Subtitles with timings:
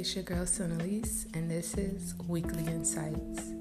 [0.00, 3.52] it's your girl Sonalise, and this is Weekly Insights,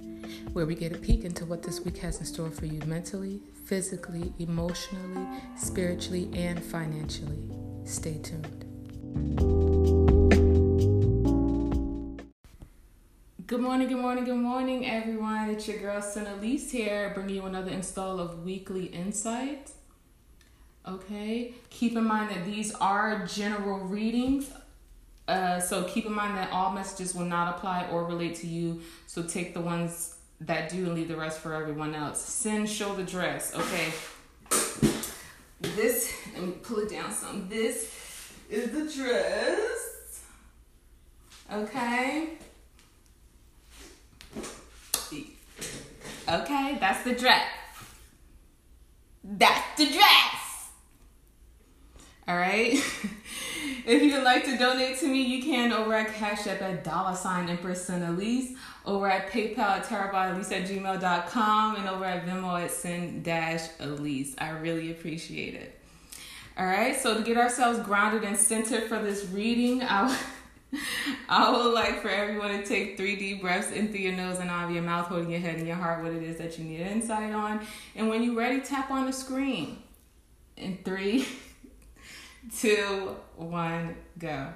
[0.54, 3.42] where we get a peek into what this week has in store for you mentally,
[3.66, 7.40] physically, emotionally, spiritually, and financially.
[7.84, 8.64] Stay tuned.
[13.46, 15.50] Good morning, good morning, good morning, everyone.
[15.50, 19.74] It's your girl Sonalise here, bringing you another install of Weekly Insights.
[20.88, 24.50] Okay, keep in mind that these are general readings
[25.30, 28.82] uh, so keep in mind that all messages will not apply or relate to you.
[29.06, 32.20] So take the ones that do and leave the rest for everyone else.
[32.20, 33.54] Send, show the dress.
[33.54, 33.94] Okay.
[35.62, 37.48] This, let me pull it down some.
[37.48, 37.94] This
[38.50, 40.24] is the dress.
[41.54, 42.30] Okay.
[46.28, 47.46] Okay, that's the dress.
[49.24, 50.39] That's the dress.
[52.30, 52.74] All right.
[53.88, 57.16] if you'd like to donate to me, you can over at Cash App at dollar
[57.16, 58.56] sign Empress Elise,
[58.86, 64.36] over at PayPal at terabytelise at gmail.com, and over at Venmo at send dash Elise.
[64.38, 65.80] I really appreciate it.
[66.56, 70.16] All right, so to get ourselves grounded and centered for this reading, I,
[71.28, 74.52] I would like for everyone to take three deep breaths in through your nose and
[74.52, 76.66] out of your mouth, holding your head and your heart, what it is that you
[76.66, 77.66] need insight on.
[77.96, 79.82] And when you're ready, tap on the screen.
[80.58, 81.26] In three,
[82.48, 84.54] two, one, go.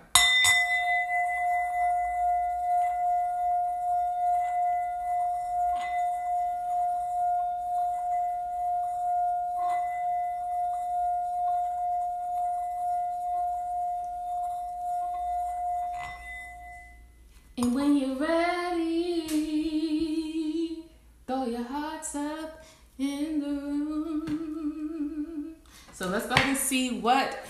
[17.55, 19.23] And when you're ready,
[21.27, 22.63] throw your hearts up
[22.97, 24.33] in the room.
[25.93, 27.42] So let's go and see what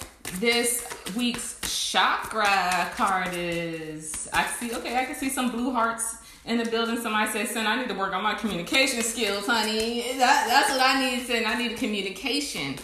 [0.43, 4.27] this week's chakra card is.
[4.33, 6.97] I see, okay, I can see some blue hearts in the building.
[6.97, 10.01] Somebody said, Son, I need to work on my communication skills, honey.
[10.17, 11.43] That, that's what I need, Son.
[11.45, 12.75] I need communication.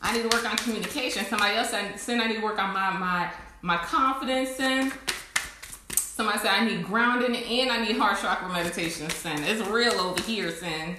[0.00, 1.24] I need to work on communication.
[1.24, 3.28] Somebody else said, Son, I need to work on my, my,
[3.62, 4.92] my confidence, Son.
[5.90, 9.42] Somebody said, I need grounding and I need heart chakra meditation, Sin.
[9.42, 10.94] It's real over here, Sin.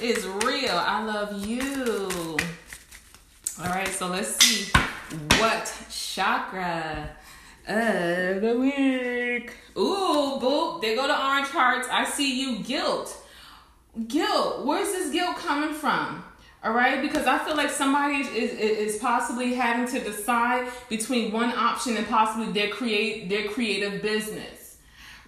[0.00, 0.72] It's real.
[0.72, 2.37] I love you.
[3.60, 4.70] All right, so let's see
[5.40, 7.10] what chakra
[7.66, 9.52] of the week.
[9.76, 10.80] Ooh, boop.
[10.80, 11.88] they go to orange hearts.
[11.90, 12.60] I see you.
[12.60, 13.20] Guilt.
[14.06, 14.64] Guilt.
[14.64, 16.22] Where's this guilt coming from?
[16.62, 21.32] All right, because I feel like somebody is, is, is possibly having to decide between
[21.32, 24.76] one option and possibly their create their creative business,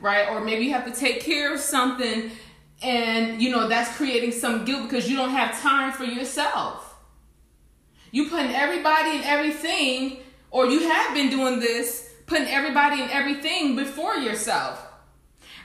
[0.00, 0.28] right?
[0.28, 2.30] Or maybe you have to take care of something,
[2.80, 6.89] and you know that's creating some guilt because you don't have time for yourself.
[8.10, 10.18] You putting everybody and everything,
[10.50, 14.86] or you have been doing this, putting everybody and everything before yourself.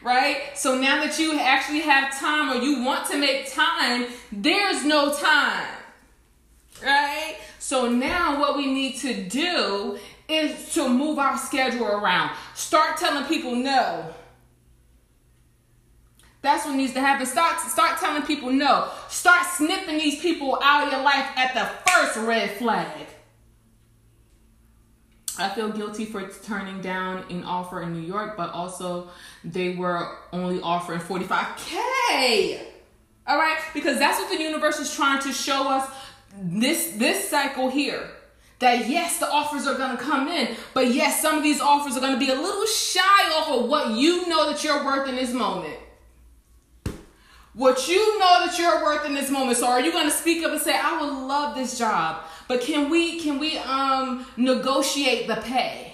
[0.03, 0.51] Right?
[0.55, 5.13] So now that you actually have time or you want to make time, there's no
[5.13, 5.67] time.
[6.83, 7.37] Right?
[7.57, 12.31] So now what we need to do is to move our schedule around.
[12.53, 14.13] Start telling people no.
[16.45, 17.25] That's what needs to happen.
[17.25, 18.87] Start start telling people no.
[19.09, 23.07] Start snipping these people out of your life at the first red flag.
[25.39, 29.09] I feel guilty for turning down an offer in New York, but also
[29.43, 32.59] they were only offering 45k.
[33.25, 33.57] All right?
[33.73, 35.89] Because that's what the universe is trying to show us
[36.39, 38.07] this this cycle here.
[38.59, 41.97] That yes, the offers are going to come in, but yes, some of these offers
[41.97, 45.09] are going to be a little shy off of what you know that you're worth
[45.09, 45.79] in this moment
[47.55, 49.57] what you know that you're worth in this moment.
[49.57, 52.61] So are you going to speak up and say, I would love this job, but
[52.61, 55.93] can we can we um negotiate the pay?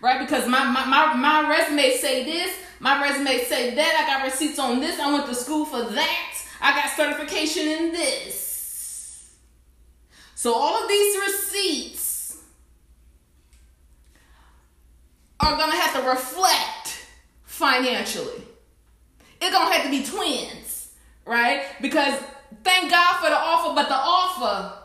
[0.00, 0.20] Right?
[0.20, 4.58] Because my my, my, my resume say this, my resume say that, I got receipts
[4.58, 9.34] on this, I went to school for that, I got certification in this.
[10.34, 12.42] So all of these receipts
[15.40, 17.06] are gonna have to reflect
[17.44, 18.47] financially.
[19.40, 20.92] It's gonna have to be twins,
[21.24, 21.62] right?
[21.80, 22.20] Because
[22.64, 24.78] thank God for the offer, but the offer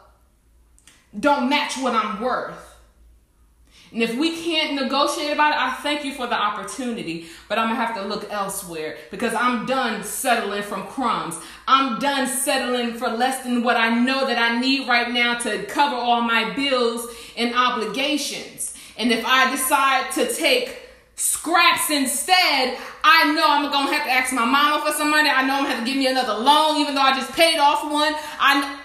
[1.19, 2.73] don't match what I'm worth.
[3.93, 7.67] And if we can't negotiate about it, I thank you for the opportunity, but I'm
[7.69, 11.35] gonna have to look elsewhere because I'm done settling from crumbs.
[11.67, 15.63] I'm done settling for less than what I know that I need right now to
[15.65, 17.07] cover all my bills
[17.37, 18.73] and obligations.
[18.97, 20.82] And if I decide to take
[21.15, 25.29] scraps instead, I know I'm gonna have to ask my mama for some money.
[25.29, 27.57] I know I'm gonna have to give me another loan, even though I just paid
[27.57, 28.13] off one.
[28.39, 28.79] I,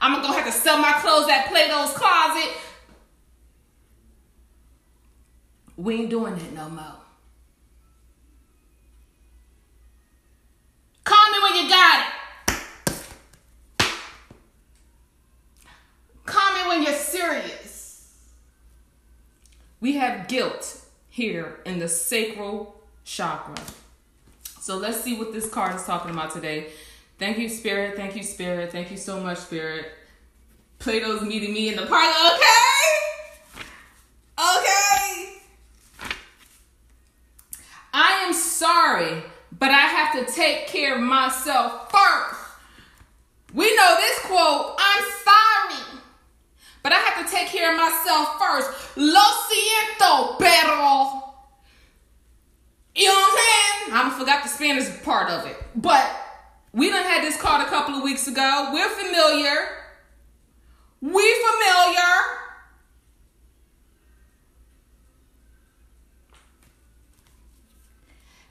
[0.00, 2.50] I'm gonna have to sell my clothes at Plato's Closet.
[5.76, 6.84] We ain't doing it no more.
[11.04, 12.12] Call me when you got it.
[16.24, 18.08] Call me when you're serious.
[19.80, 20.83] We have guilt
[21.14, 22.74] here in the sacral
[23.04, 23.54] chakra.
[24.60, 26.72] So let's see what this card is talking about today.
[27.20, 27.94] Thank you, Spirit.
[27.94, 28.72] Thank you, Spirit.
[28.72, 29.92] Thank you so much, Spirit.
[30.80, 32.12] Plato's meeting me in the parlor.
[32.34, 32.84] Okay.
[34.36, 35.38] Okay.
[37.92, 39.22] I am sorry,
[39.56, 42.40] but I have to take care of myself first.
[43.54, 46.00] We know this quote I'm sorry,
[46.82, 48.96] but I have to take care of myself first.
[48.96, 51.20] Lo siento, pero.
[52.96, 53.40] You know what
[53.92, 54.24] I'm saying?
[54.70, 55.56] I forgot part of it.
[55.76, 56.10] But
[56.72, 58.70] we done had this card a couple of weeks ago.
[58.72, 59.68] We're familiar.
[61.00, 62.10] We familiar.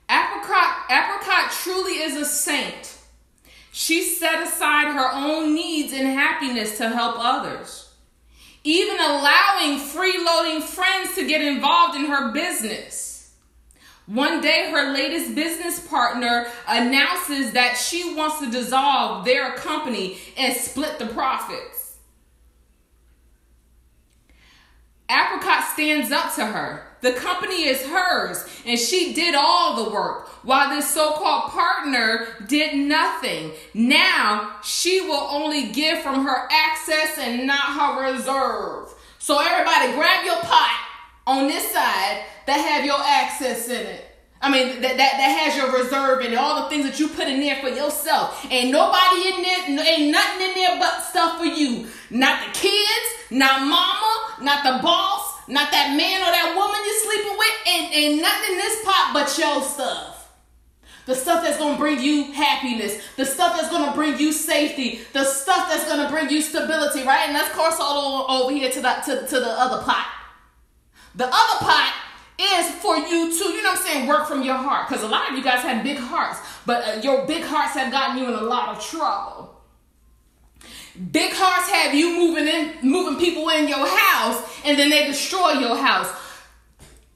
[0.08, 2.98] Apricot, Apricot truly is a saint.
[3.72, 7.92] She set aside her own needs and happiness to help others,
[8.62, 13.13] even allowing freeloading friends to get involved in her business.
[14.06, 20.54] One day, her latest business partner announces that she wants to dissolve their company and
[20.54, 21.96] split the profits.
[25.08, 26.86] Apricot stands up to her.
[27.00, 32.26] The company is hers, and she did all the work, while this so called partner
[32.46, 33.52] did nothing.
[33.74, 38.94] Now she will only give from her access and not her reserve.
[39.18, 40.78] So, everybody, grab your pot
[41.26, 44.04] on this side that have your access in it.
[44.44, 47.28] I mean, that, that, that has your reserve and all the things that you put
[47.28, 48.44] in there for yourself.
[48.50, 51.88] Ain't nobody in there, ain't nothing in there but stuff for you.
[52.10, 57.04] Not the kids, not mama, not the boss, not that man or that woman you're
[57.08, 60.28] sleeping with, and, and nothing in this pot but your stuff.
[61.06, 65.24] The stuff that's gonna bring you happiness, the stuff that's gonna bring you safety, the
[65.24, 67.24] stuff that's gonna bring you stability, right?
[67.28, 70.06] And let's cross all over here to the to, to the other pot.
[71.14, 71.94] The other pot
[72.40, 74.88] is for you to, you know what I'm saying, work from your heart.
[74.88, 77.92] Because a lot of you guys have big hearts, but uh, your big hearts have
[77.92, 79.54] gotten you in a lot of trouble.
[81.10, 85.52] Big hearts have you moving in, moving people in your house, and then they destroy
[85.52, 86.08] your house.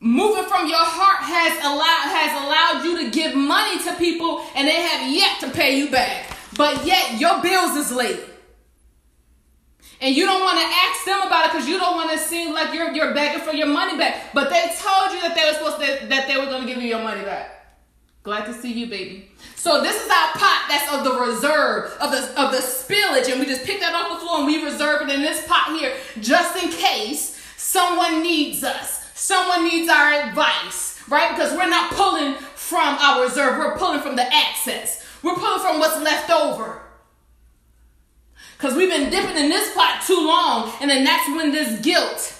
[0.01, 4.67] Moving from your heart has allowed has allowed you to give money to people, and
[4.67, 6.37] they have yet to pay you back.
[6.57, 8.21] But yet your bills is late.
[10.01, 12.55] And you don't want to ask them about it because you don't want to seem
[12.55, 14.33] like you're you're begging for your money back.
[14.33, 16.81] But they told you that they were supposed to that they were going to give
[16.83, 17.59] you your money back.
[18.23, 19.31] Glad to see you, baby.
[19.57, 23.41] So this is our pot that's of the reserve of the of the spillage, and
[23.41, 25.95] we just pick that off the floor and we reserve it in this pot here
[26.21, 29.05] just in case someone needs us.
[29.15, 31.35] Someone needs our advice, right?
[31.35, 35.05] Because we're not pulling from our reserve, we're pulling from the access.
[35.23, 36.83] We're pulling from what's left over.
[38.59, 42.35] Because we've been dipping in this pot too long, and then that's when this guilt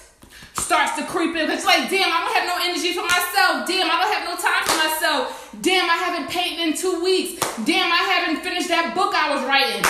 [0.59, 1.49] starts to creep in.
[1.49, 3.65] It's like, damn, I don't have no energy for myself.
[3.65, 5.55] Damn, I don't have no time for myself.
[5.61, 7.39] Damn, I haven't painted in two weeks.
[7.63, 9.83] Damn, I haven't finished that book I was writing.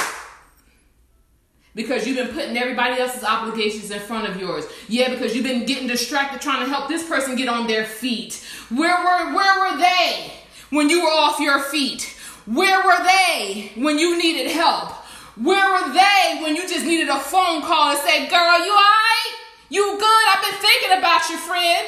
[1.74, 4.66] Because you've been putting everybody else's obligations in front of yours.
[4.88, 8.46] Yeah, because you've been getting distracted trying to help this person get on their feet.
[8.70, 10.32] Where were where were they
[10.70, 12.16] when you were off your feet?
[12.46, 14.94] Where were they when you needed help?
[15.42, 19.36] Where were they when you just needed a phone call and said, girl, you alright?
[19.70, 20.28] You good?
[20.36, 21.88] I've been thinking about you, friend.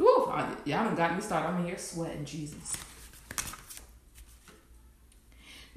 [0.00, 0.32] Ooh,
[0.64, 1.48] y'all done got me started.
[1.48, 2.72] I'm here sweating, Jesus.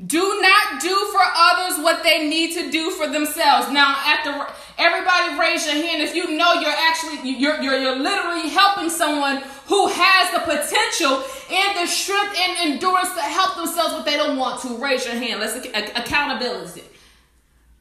[0.05, 3.71] Do not do for others what they need to do for themselves.
[3.71, 4.45] Now, after
[4.77, 9.41] everybody raise your hand if you know you're actually you're, you're you're literally helping someone
[9.65, 14.37] who has the potential and the strength and endurance to help themselves, but they don't
[14.37, 14.77] want to.
[14.77, 15.39] Raise your hand.
[15.39, 16.83] Let's accountability.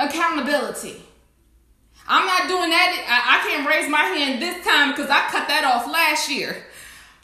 [0.00, 1.02] Accountability.
[2.08, 3.04] I'm not doing that.
[3.08, 6.65] I, I can't raise my hand this time because I cut that off last year.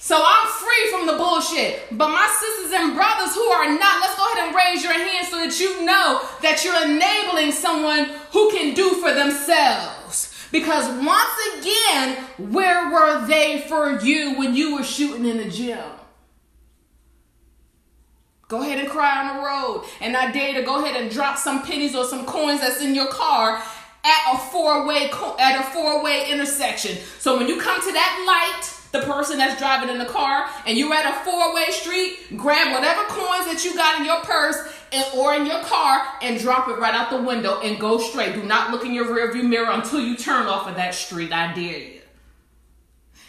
[0.03, 1.97] So I'm free from the bullshit.
[1.97, 5.29] But my sisters and brothers who are not, let's go ahead and raise your hand
[5.29, 10.35] so that you know that you're enabling someone who can do for themselves.
[10.51, 12.17] Because once again,
[12.51, 15.79] where were they for you when you were shooting in the gym?
[18.49, 19.89] Go ahead and cry on the road.
[20.01, 22.97] And I dare to go ahead and drop some pennies or some coins that's in
[22.97, 23.63] your car
[24.05, 26.99] at a four-way at a four-way intersection.
[27.21, 30.77] So when you come to that light, the person that's driving in the car, and
[30.77, 34.57] you're at a four-way street, grab whatever coins that you got in your purse
[34.93, 38.35] and, or in your car and drop it right out the window and go straight.
[38.35, 41.33] Do not look in your rearview mirror until you turn off of that street.
[41.33, 42.01] I dare you.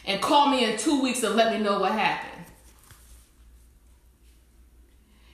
[0.05, 2.45] And call me in two weeks and let me know what happened.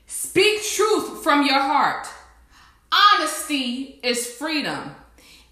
[0.05, 2.07] Speak truth from your heart.
[2.91, 4.95] Honesty is freedom.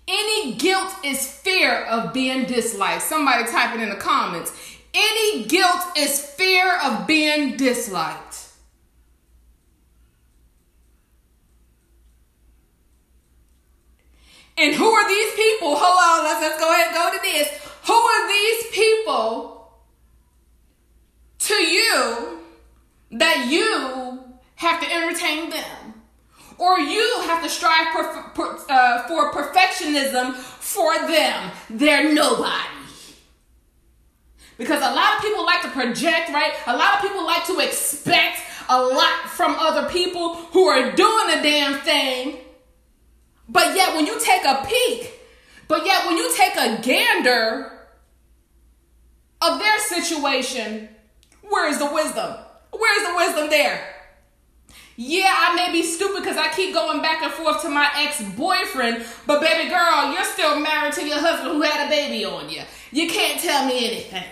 [0.08, 3.02] Any guilt is fear of being disliked.
[3.02, 4.54] Somebody type it in the comments.
[4.94, 8.48] Any guilt is fear of being disliked.
[14.58, 15.76] And who are these people?
[15.76, 17.48] Hold on, let's, let's go ahead and go to this.
[17.86, 19.72] Who are these people
[21.40, 22.40] to you
[23.12, 24.24] that you
[24.56, 25.97] have to entertain them?
[26.58, 31.52] Or you have to strive per, uh, for perfectionism for them?
[31.70, 32.78] They're nobody.
[34.58, 36.54] Because a lot of people like to project, right?
[36.66, 41.38] A lot of people like to expect a lot from other people who are doing
[41.38, 42.38] a damn thing.
[43.48, 45.14] But yet, when you take a peek,
[45.68, 47.72] but yet, when you take a gander
[49.42, 50.90] of their situation,
[51.44, 52.36] where is the wisdom?
[52.72, 53.97] Where is the wisdom there?
[55.00, 58.20] Yeah, I may be stupid because I keep going back and forth to my ex
[58.36, 62.50] boyfriend, but baby girl, you're still married to your husband who had a baby on
[62.50, 62.64] you.
[62.92, 64.24] You can't tell me anything.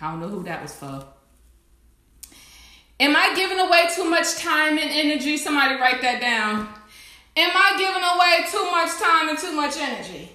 [0.00, 1.04] I don't know who that was for.
[3.00, 5.36] Am I giving away too much time and energy?
[5.36, 6.68] Somebody write that down.
[7.36, 10.30] Am I giving away too much time and too much energy?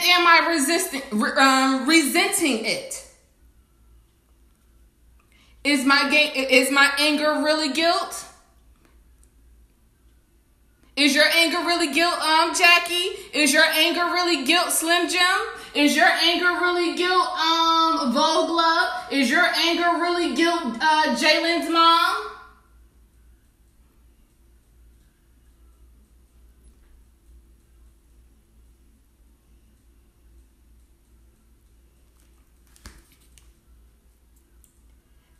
[0.00, 1.02] And am I resisting,
[1.38, 3.06] um, resenting it?
[5.62, 8.24] Is my is my anger really guilt?
[10.96, 13.10] Is your anger really guilt, um, Jackie?
[13.34, 15.20] Is your anger really guilt, Slim Jim?
[15.74, 19.10] Is your anger really guilt, um, Vogla?
[19.10, 22.29] Is your anger really guilt, uh, Jalen's mom?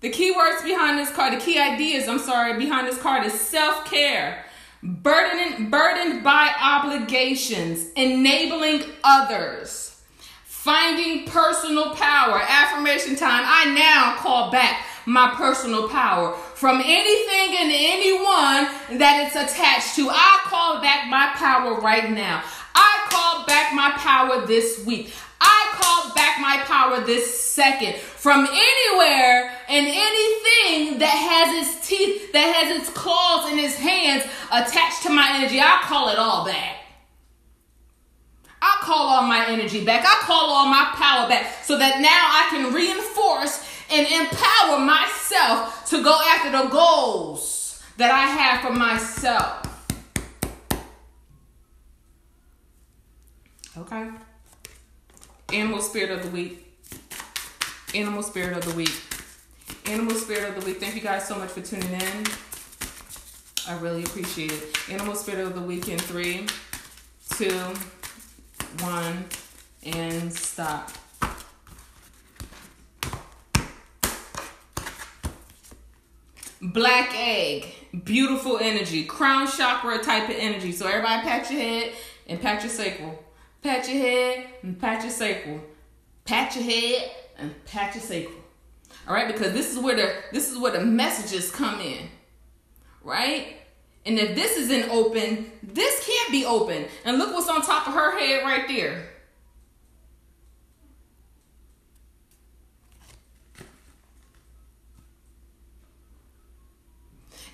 [0.00, 3.38] The key words behind this card, the key ideas, I'm sorry, behind this card is
[3.38, 4.44] self care
[4.82, 10.00] burdened, burdened by obligations, enabling others,
[10.44, 12.40] finding personal power.
[12.40, 13.44] Affirmation time.
[13.46, 20.08] I now call back my personal power from anything and anyone that it's attached to.
[20.10, 22.42] I call back my power right now.
[22.74, 25.12] I call back my power this week.
[25.40, 32.32] I call back my power this second from anywhere and anything that has its teeth,
[32.32, 35.60] that has its claws and its hands attached to my energy.
[35.60, 36.76] I call it all back.
[38.62, 40.04] I call all my energy back.
[40.04, 45.88] I call all my power back so that now I can reinforce and empower myself
[45.90, 49.66] to go after the goals that I have for myself.
[53.76, 54.10] Okay.
[55.52, 56.64] Animal spirit of the week.
[57.92, 58.92] Animal spirit of the week.
[59.86, 60.78] Animal spirit of the week.
[60.78, 62.24] Thank you guys so much for tuning in.
[63.66, 64.90] I really appreciate it.
[64.90, 66.46] Animal spirit of the week in three,
[67.30, 67.74] two,
[68.84, 69.24] one,
[69.84, 70.92] and stop.
[76.62, 80.70] Black egg, beautiful energy, crown chakra type of energy.
[80.70, 81.92] So everybody pat your head
[82.28, 83.24] and pat your sacral.
[83.62, 85.60] Pat your head and pat your sacral.
[86.24, 88.36] Pat your head and pat your sacral.
[89.06, 92.08] All right, because this is where the this is where the messages come in.
[93.02, 93.56] Right?
[94.06, 96.86] And if this isn't open, this can't be open.
[97.04, 99.09] And look what's on top of her head right there.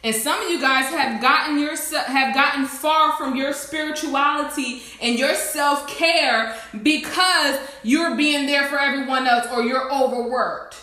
[0.07, 5.19] And some of you guys have gotten your have gotten far from your spirituality and
[5.19, 10.77] your self-care because you're being there for everyone else or you're overworked.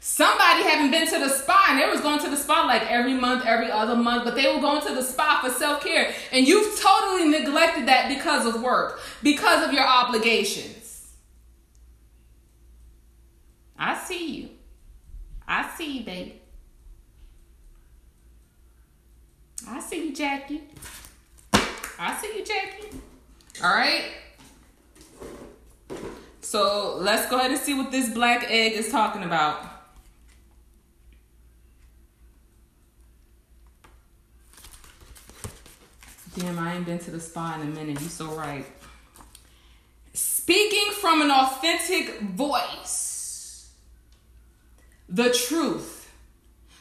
[0.00, 3.12] Somebody haven't been to the spa and they was going to the spa like every
[3.12, 6.14] month, every other month, but they were going to the spa for self-care.
[6.32, 11.08] And you've totally neglected that because of work, because of your obligations.
[13.78, 14.48] I see you.
[15.46, 16.38] I see you, baby.
[19.68, 20.62] I see Jackie.
[21.98, 22.96] I see you, Jackie.
[23.62, 24.04] All right.
[26.40, 29.72] So let's go ahead and see what this black egg is talking about.
[36.36, 38.00] Damn, I ain't been to the spa in a minute.
[38.00, 38.64] You so right.
[40.14, 43.70] Speaking from an authentic voice.
[45.08, 46.10] The truth.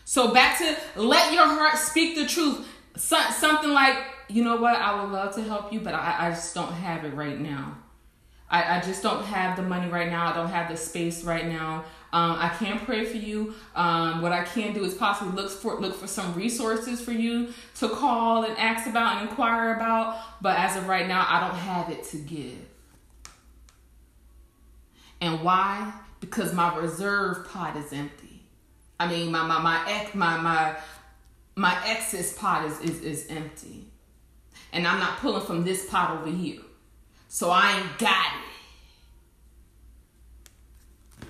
[0.06, 2.68] So back to let your heart speak the truth.
[2.96, 6.30] So, something like, you know what, I would love to help you, but I, I
[6.32, 7.78] just don't have it right now.
[8.52, 10.28] I, I just don't have the money right now.
[10.28, 11.86] I don't have the space right now.
[12.14, 13.56] Um, I can pray for you.
[13.74, 17.54] Um, what I can do is possibly look for look for some resources for you
[17.76, 20.20] to call and ask about and inquire about.
[20.42, 22.58] But as of right now, I don't have it to give.
[25.22, 25.94] And why?
[26.20, 28.42] Because my reserve pot is empty.
[29.00, 30.76] I mean, my my my my my
[31.62, 33.86] my excess pot is is, is empty,
[34.74, 36.62] and I'm not pulling from this pot over here.
[37.28, 38.34] So I ain't got
[41.20, 41.28] it.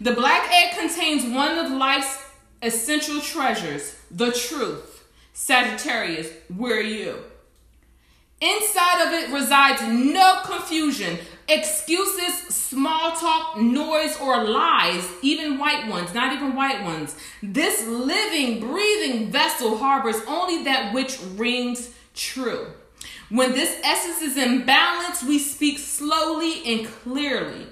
[0.00, 2.18] The black egg contains one of life's
[2.60, 5.04] essential treasures, the truth.
[5.32, 7.16] Sagittarius, where are you?
[8.40, 11.18] Inside of it resides no confusion,
[11.48, 17.16] excuses, small talk, noise, or lies, even white ones, not even white ones.
[17.42, 22.68] This living, breathing vessel harbors only that which rings true.
[23.28, 27.66] When this essence is in balance, we speak slowly and clearly.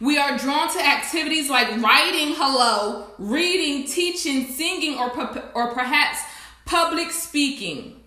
[0.00, 5.10] We are drawn to activities like writing hello, reading, teaching, singing, or,
[5.54, 6.20] or perhaps
[6.64, 8.00] public speaking.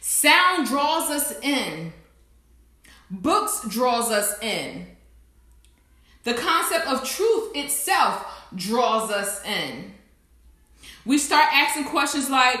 [0.00, 1.92] Sound draws us in.
[3.10, 4.86] Books draws us in.
[6.24, 9.92] The concept of truth itself draws us in.
[11.06, 12.60] We start asking questions like,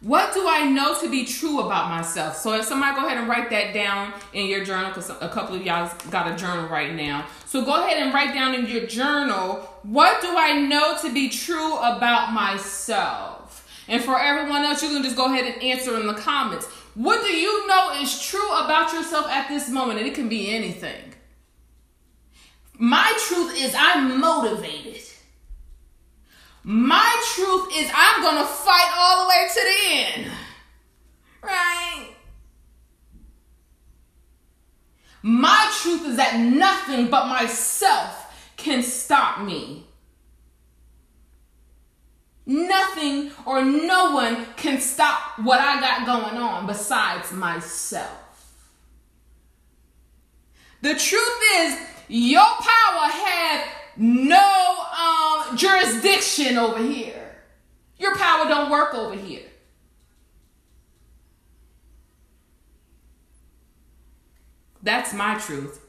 [0.00, 2.36] what do I know to be true about myself?
[2.36, 5.54] So if somebody go ahead and write that down in your journal, because a couple
[5.54, 7.26] of y'all got a journal right now.
[7.46, 11.28] So go ahead and write down in your journal, what do I know to be
[11.28, 13.68] true about myself?
[13.88, 16.68] And for everyone else, you can just go ahead and answer in the comments.
[16.94, 19.98] What do you know is true about yourself at this moment?
[19.98, 21.14] And it can be anything.
[22.78, 25.02] My truth is I'm motivated.
[26.64, 30.32] My truth is I'm going to fight all the way to the end.
[31.42, 32.08] Right?
[35.22, 39.86] My truth is that nothing but myself can stop me.
[42.44, 48.18] Nothing or no one can stop what I got going on besides myself.
[50.80, 51.78] The truth is,
[52.08, 53.64] your power had
[53.96, 54.36] no
[54.98, 57.36] um, jurisdiction over here.
[57.98, 59.44] Your power don't work over here.
[64.82, 65.80] That's my truth.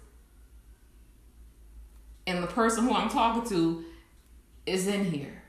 [2.28, 3.84] And the person who I'm talking to
[4.66, 5.43] is in here.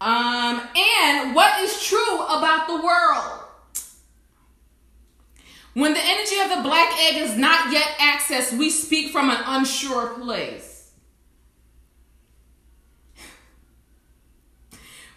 [0.00, 3.40] Um, and what is true about the world?
[5.74, 9.38] When the energy of the black egg is not yet accessed, we speak from an
[9.46, 10.70] unsure place.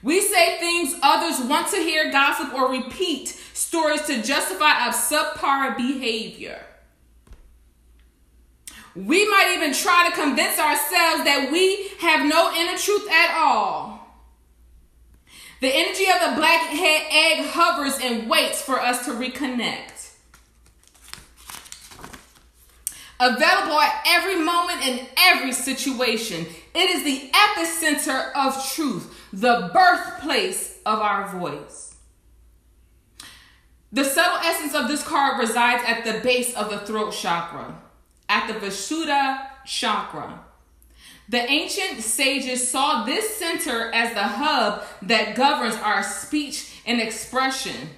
[0.04, 5.78] We say things others want to hear, gossip, or repeat stories to justify our subpar
[5.78, 6.62] behavior.
[8.96, 13.93] We might even try to convince ourselves that we have no inner truth at all.
[15.63, 20.10] The energy of the black egg hovers and waits for us to reconnect.
[23.17, 26.45] available at every moment in every situation.
[26.76, 31.95] It is the epicenter of truth, the birthplace of our voice.
[33.93, 37.82] The subtle essence of this card resides at the base of the throat chakra,
[38.28, 40.43] at the Vishuddha chakra.
[41.30, 47.90] The ancient sages saw this center as the hub that governs our speech and expression.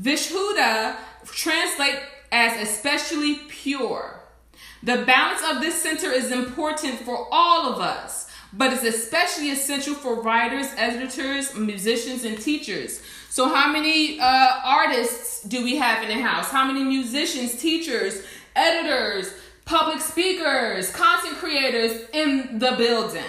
[0.00, 0.96] Vishuddha
[1.26, 2.00] translate
[2.32, 4.20] as especially pure.
[4.82, 9.94] The balance of this center is important for all of us, but it's especially essential
[9.94, 13.00] for writers, editors, musicians, and teachers.
[13.30, 16.50] So, how many uh, artists do we have in the house?
[16.50, 18.22] How many musicians, teachers,
[18.54, 19.32] editors,
[19.64, 23.22] public speakers, content creators in the building?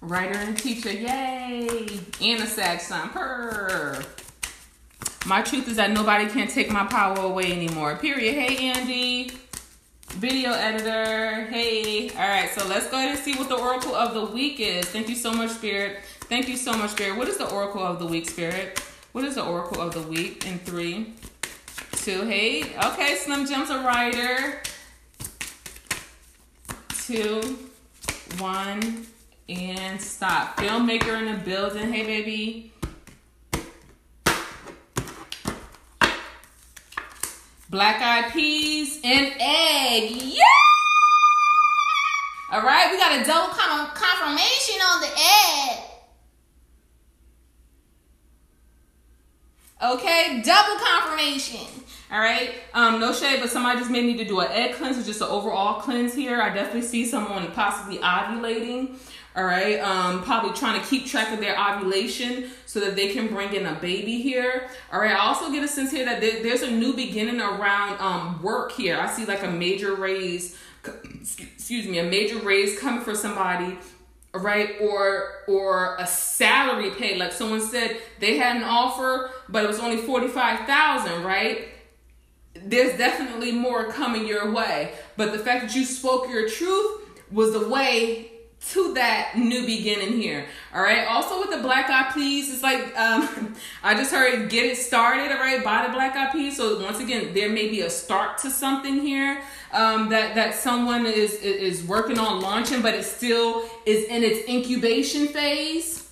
[0.00, 2.00] Writer and teacher, yay!
[2.20, 2.80] And a Sag
[3.12, 4.02] purr.
[5.26, 7.96] My truth is that nobody can take my power away anymore.
[7.96, 8.34] Period.
[8.34, 9.30] Hey, Andy.
[10.14, 11.46] Video editor.
[11.46, 12.10] Hey.
[12.10, 14.84] All right, so let's go ahead and see what the oracle of the week is.
[14.86, 16.00] Thank you so much, Spirit.
[16.22, 17.16] Thank you so much, Spirit.
[17.16, 18.82] What is the oracle of the week, Spirit?
[19.12, 21.14] What is the oracle of the week in three,
[21.92, 22.26] two?
[22.26, 24.60] Hey, okay, Slim Jim's a writer.
[27.04, 27.58] Two,
[28.38, 29.06] one,
[29.48, 30.56] and stop.
[30.58, 31.92] Filmmaker in the building.
[31.92, 32.72] Hey, baby.
[37.70, 40.10] Black eyed peas and egg.
[40.10, 40.42] Yeah!
[42.50, 45.78] All right, we got a double confirmation on the egg.
[49.82, 51.60] Okay, double confirmation.
[52.10, 54.98] All right, um, no shade, but somebody just may need to do an egg cleanse
[54.98, 56.42] or just an overall cleanse here.
[56.42, 58.96] I definitely see someone possibly ovulating.
[59.36, 63.28] All right, um, probably trying to keep track of their ovulation so that they can
[63.28, 64.68] bring in a baby here.
[64.92, 68.00] All right, I also get a sense here that there, there's a new beginning around
[68.00, 68.98] um, work here.
[68.98, 70.58] I see like a major raise,
[71.22, 73.78] excuse me, a major raise coming for somebody
[74.32, 79.66] right or or a salary pay like someone said they had an offer but it
[79.66, 81.68] was only 45,000 right
[82.54, 87.00] there's definitely more coming your way but the fact that you spoke your truth
[87.32, 88.30] was the way
[88.68, 90.46] to that new beginning here.
[90.74, 91.06] All right.
[91.06, 95.32] Also with the black eyed peas, it's like um, I just heard get it started.
[95.32, 96.56] All right, by the black eyed peas.
[96.56, 99.40] So once again, there may be a start to something here
[99.72, 104.48] um, that that someone is is working on launching, but it still is in its
[104.48, 106.06] incubation phase.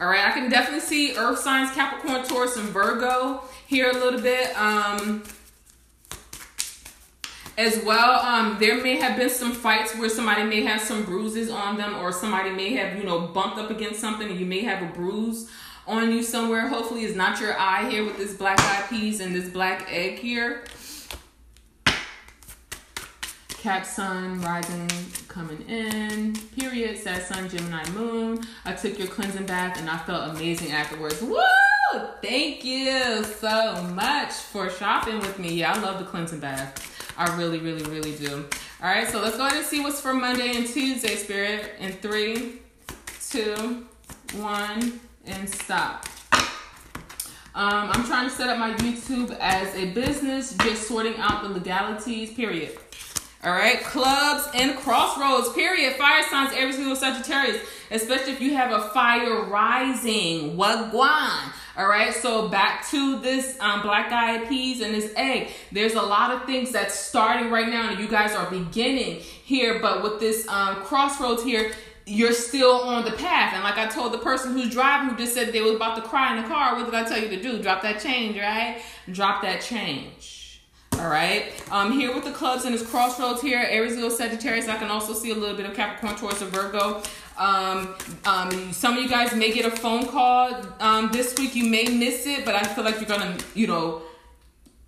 [0.00, 4.20] All right, I can definitely see Earth signs, Capricorn, Taurus, and Virgo here a little
[4.20, 4.56] bit.
[4.58, 5.22] Um,
[7.58, 11.50] as well um, there may have been some fights where somebody may have some bruises
[11.50, 14.60] on them or somebody may have you know bumped up against something and you may
[14.60, 15.50] have a bruise
[15.86, 19.34] on you somewhere hopefully it's not your eye here with this black eyed peas and
[19.34, 20.64] this black egg here
[23.62, 24.90] Cap Sun rising
[25.28, 26.34] coming in.
[26.58, 26.98] Period.
[26.98, 28.40] Sag Sun Gemini Moon.
[28.64, 31.22] I took your cleansing bath and I felt amazing afterwards.
[31.22, 31.38] Woo!
[32.20, 35.54] Thank you so much for shopping with me.
[35.54, 36.91] Yeah, I love the cleansing bath.
[37.16, 38.44] I really, really, really do.
[38.82, 41.72] All right, so let's go ahead and see what's for Monday and Tuesday, Spirit.
[41.78, 42.60] In three,
[43.30, 43.86] two,
[44.34, 46.06] one, and stop.
[47.54, 51.50] Um, I'm trying to set up my YouTube as a business, just sorting out the
[51.50, 52.78] legalities, period.
[53.44, 55.96] All right, clubs and crossroads, period.
[55.96, 60.56] Fire signs, every single Sagittarius, especially if you have a fire rising.
[60.56, 61.52] Wagwan.
[61.76, 65.48] All right, so back to this um, black eyed peas and this egg.
[65.72, 69.80] There's a lot of things that's starting right now, and you guys are beginning here.
[69.80, 71.72] But with this um, crossroads here,
[72.06, 73.54] you're still on the path.
[73.54, 76.02] And like I told the person who's driving, who just said they was about to
[76.02, 77.60] cry in the car, what did I tell you to do?
[77.60, 78.80] Drop that change, right?
[79.10, 80.41] Drop that change.
[80.98, 81.52] All right.
[81.70, 84.68] Um, here with the clubs and this crossroads here, Aries, Leo, Sagittarius.
[84.68, 87.02] I can also see a little bit of Capricorn, Taurus, and Virgo.
[87.36, 91.54] Um, um, some of you guys may get a phone call um, this week.
[91.54, 94.02] You may miss it, but I feel like you're gonna, you know,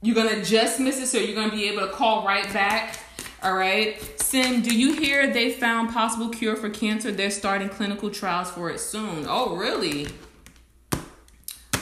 [0.03, 2.99] you're gonna just miss it, so you're gonna be able to call right back.
[3.43, 4.01] All right.
[4.21, 7.11] Sin, do you hear they found possible cure for cancer?
[7.13, 9.27] They're starting clinical trials for it soon.
[9.29, 10.09] Oh, really?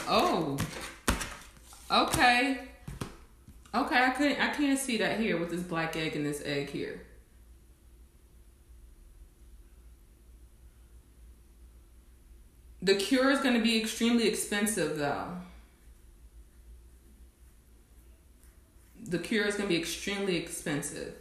[0.09, 0.59] Oh.
[1.91, 2.69] Okay.
[3.75, 6.71] Okay, I couldn't I can't see that here with this black egg and this egg
[6.71, 7.01] here.
[12.83, 15.29] The cure is going to be extremely expensive, though.
[19.05, 21.15] The cure is going to be extremely expensive.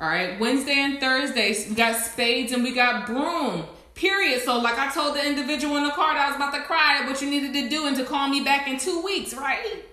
[0.00, 3.66] All right, Wednesday and Thursday, we got spades and we got broom.
[3.94, 4.40] Period.
[4.42, 7.04] So, like I told the individual in the car that I was about to cry,
[7.06, 9.84] what you needed to do and to call me back in two weeks, right?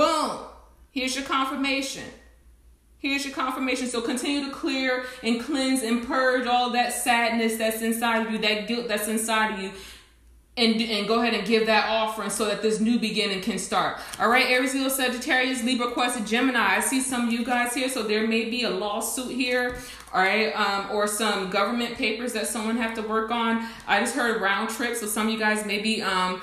[0.00, 0.38] Boom.
[0.92, 2.04] Here's your confirmation.
[3.00, 3.86] Here's your confirmation.
[3.86, 8.38] So continue to clear and cleanse and purge all that sadness that's inside of you,
[8.38, 9.72] that guilt that's inside of you.
[10.56, 13.98] And, and go ahead and give that offering so that this new beginning can start.
[14.18, 16.76] All right, Aries, Leo, Sagittarius, Libra, Aquarius, Gemini.
[16.76, 19.76] I see some of you guys here, so there may be a lawsuit here,
[20.14, 23.66] all right, um, or some government papers that someone have to work on.
[23.86, 26.42] I just heard round trip, so some of you guys may be um,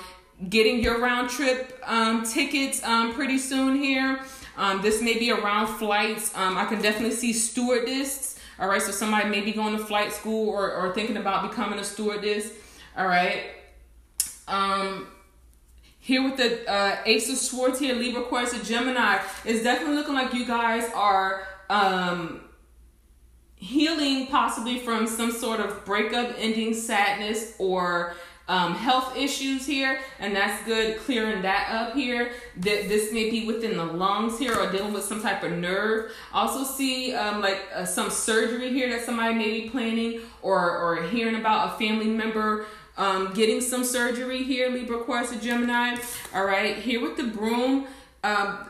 [0.50, 4.19] getting your round trip um, tickets um, pretty soon here.
[4.58, 6.36] Um, this may be around flights.
[6.36, 8.39] Um, I can definitely see stewardess.
[8.60, 11.78] All right, so somebody may be going to flight school or, or thinking about becoming
[11.78, 12.52] a stewardess.
[12.97, 13.43] All right.
[14.47, 15.08] Um,
[16.00, 20.34] here with the uh, Ace of Swords here, Libra, Aquarius, Gemini, it's definitely looking like
[20.34, 22.41] you guys are um,
[23.56, 28.15] healing possibly from some sort of breakup, ending, sadness, or
[28.48, 32.32] um, health issues here, and that's good clearing that up here.
[32.58, 36.12] That this may be within the lungs here or dealing with some type of nerve.
[36.34, 41.04] Also see um, like uh, some surgery here that somebody may be planning or or
[41.04, 42.66] hearing about a family member
[42.98, 44.70] um, getting some surgery here.
[44.70, 45.98] Libra, Aquarius, Gemini.
[46.34, 47.88] All right, here with the broom.
[48.24, 48.68] Um,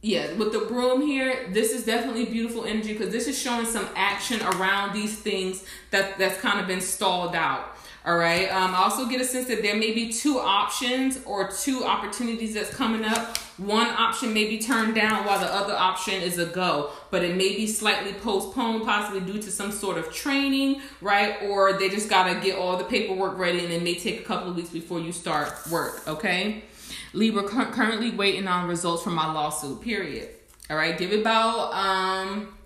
[0.00, 3.88] yeah, with the broom here, this is definitely beautiful energy because this is showing some
[3.96, 7.76] action around these things that that's kind of been stalled out.
[8.08, 8.50] All right.
[8.50, 12.54] Um, I also get a sense that there may be two options or two opportunities
[12.54, 13.36] that's coming up.
[13.58, 17.36] One option may be turned down while the other option is a go, but it
[17.36, 21.36] may be slightly postponed, possibly due to some sort of training, right?
[21.42, 24.24] Or they just got to get all the paperwork ready and it may take a
[24.24, 26.64] couple of weeks before you start work, okay?
[27.12, 30.30] Libra currently waiting on results from my lawsuit, period.
[30.70, 30.96] All right.
[30.96, 32.57] Give it about, um,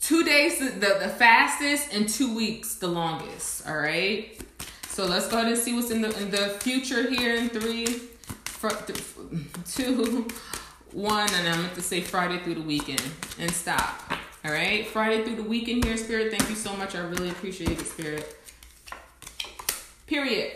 [0.00, 4.40] two days the, the fastest and two weeks the longest all right?
[4.88, 7.86] So let's go ahead and see what's in the in the future here in three
[9.66, 10.26] two
[10.92, 13.02] one and i'm going to say friday through the weekend
[13.38, 14.10] and stop
[14.44, 14.86] all right?
[14.86, 16.94] Friday through the weekend here spirit thank you so much.
[16.94, 18.36] I really appreciate it spirit.
[20.06, 20.52] Period.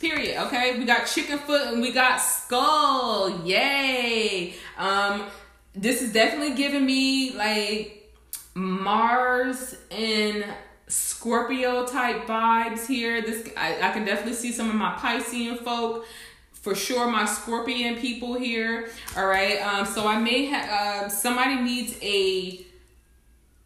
[0.00, 0.78] Period okay?
[0.78, 4.54] We got chicken foot and we got skull yay!
[4.76, 5.26] Um
[5.74, 8.03] this is definitely giving me like
[8.54, 10.44] Mars and
[10.86, 13.22] Scorpio type vibes here.
[13.22, 16.06] This I, I can definitely see some of my Piscean folk.
[16.52, 18.90] For sure, my Scorpion people here.
[19.16, 19.60] All right.
[19.60, 19.86] Um.
[19.86, 22.64] So I may have uh, somebody needs a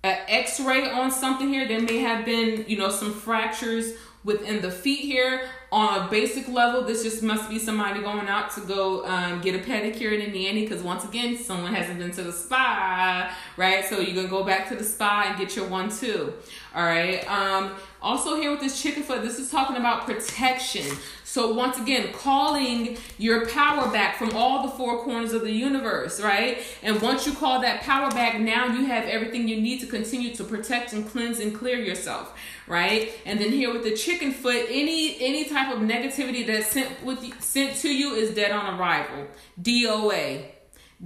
[0.04, 1.66] an X-ray on something here.
[1.68, 3.92] There may have been you know some fractures
[4.24, 8.50] within the feet here on a basic level this just must be somebody going out
[8.50, 12.10] to go um, get a pedicure and a nanny because once again someone hasn't been
[12.10, 13.84] to the spa right?
[13.84, 16.32] So you're gonna go back to the spa and get your one too
[16.74, 17.28] all right?
[17.30, 20.86] Um, also here with this chicken foot this is talking about protection.
[21.24, 26.18] So once again calling your power back from all the four corners of the universe
[26.18, 26.62] right?
[26.82, 30.34] And once you call that power back now you have everything you need to continue
[30.36, 32.34] to protect and cleanse and clear yourself
[32.68, 37.04] right and then here with the chicken foot any any type of negativity that's sent
[37.04, 39.26] with sent to you is dead on arrival.
[39.60, 40.46] DOA.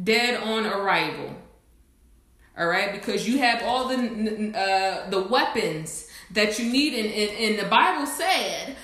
[0.03, 1.37] Dead on arrival.
[2.59, 7.31] All right, because you have all the uh, the weapons that you need, and, and,
[7.31, 8.77] and the Bible said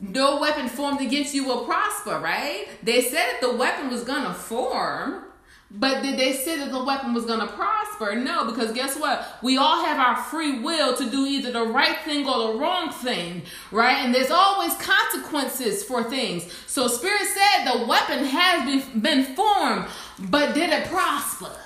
[0.00, 2.66] no weapon formed against you will prosper, right?
[2.82, 5.24] They said the weapon was gonna form,
[5.70, 8.16] but did they say that the weapon was going to prosper?
[8.16, 9.38] No, because guess what?
[9.40, 12.90] We all have our free will to do either the right thing or the wrong
[12.90, 14.04] thing, right?
[14.04, 16.52] And there's always consequences for things.
[16.66, 19.86] So Spirit said the weapon has been, been formed,
[20.18, 21.56] but did it prosper?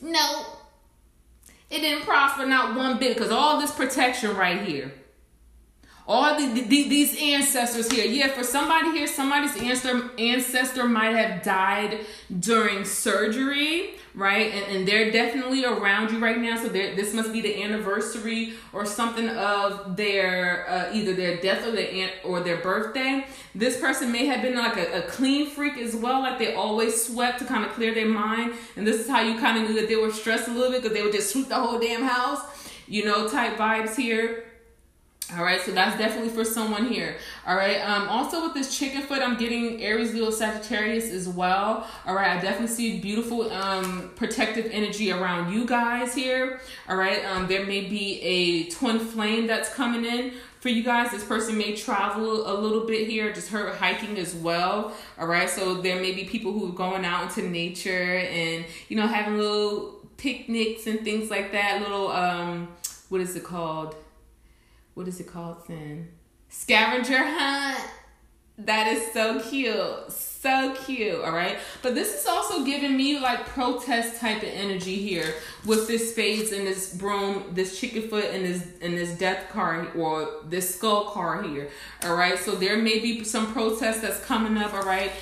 [0.00, 0.46] No.
[1.68, 4.92] It didn't prosper not one bit because all this protection right here
[6.06, 8.04] all the, the, these ancestors here.
[8.04, 12.00] Yeah for somebody here somebody's ancestor ancestor might have died
[12.40, 14.52] during surgery right?
[14.52, 16.56] And, and they're definitely around you right now.
[16.56, 21.72] So this must be the anniversary or something of their uh, either their death or
[21.72, 23.26] their aunt or their birthday.
[23.54, 27.06] This person may have been like a, a clean freak as well like they always
[27.06, 28.54] swept to kind of clear their mind.
[28.76, 30.82] And this is how you kind of knew that they were stressed a little bit
[30.82, 32.40] because they would just sweep the whole damn house
[32.88, 34.44] you know type vibes here
[35.36, 37.16] all right, so that's definitely for someone here.
[37.46, 41.86] All right, um, also with this chicken foot, I'm getting Aries, Leo, Sagittarius as well.
[42.06, 46.60] All right, I definitely see beautiful um, protective energy around you guys here.
[46.88, 51.10] All right, um, there may be a twin flame that's coming in for you guys.
[51.10, 54.94] This person may travel a little bit here, just her hiking as well.
[55.18, 58.96] All right, so there may be people who are going out into nature and you
[58.96, 61.80] know having little picnics and things like that.
[61.80, 62.68] Little um,
[63.08, 63.96] what is it called?
[64.94, 66.08] What is it called, Sin?
[66.48, 67.90] Scavenger hunt.
[68.58, 70.12] That is so cute.
[70.12, 71.58] So cute, all right?
[71.82, 76.52] But this is also giving me like protest type of energy here with this spades
[76.52, 81.10] and this broom, this chicken foot and this and this death card or this skull
[81.10, 81.70] card here,
[82.04, 82.38] all right?
[82.38, 85.12] So there may be some protest that's coming up, all right,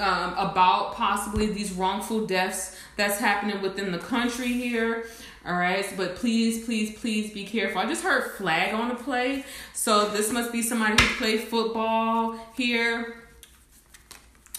[0.00, 5.06] um, about possibly these wrongful deaths that's happening within the country here.
[5.46, 7.78] All right, but please, please, please be careful.
[7.78, 12.38] I just heard flag on the play, so this must be somebody who played football
[12.56, 13.16] here.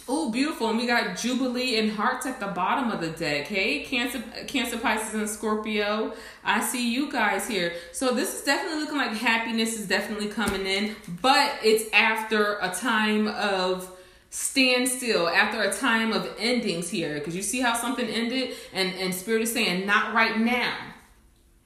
[0.07, 0.69] Oh, beautiful.
[0.69, 3.47] And we got Jubilee and Hearts at the bottom of the deck.
[3.47, 6.13] Hey, Cancer, Cancer, Pisces, and Scorpio.
[6.43, 7.73] I see you guys here.
[7.91, 12.69] So this is definitely looking like happiness is definitely coming in, but it's after a
[12.69, 13.94] time of
[14.35, 18.93] stand still after a time of endings here because you see how something ended and
[18.95, 20.75] and spirit is saying not right now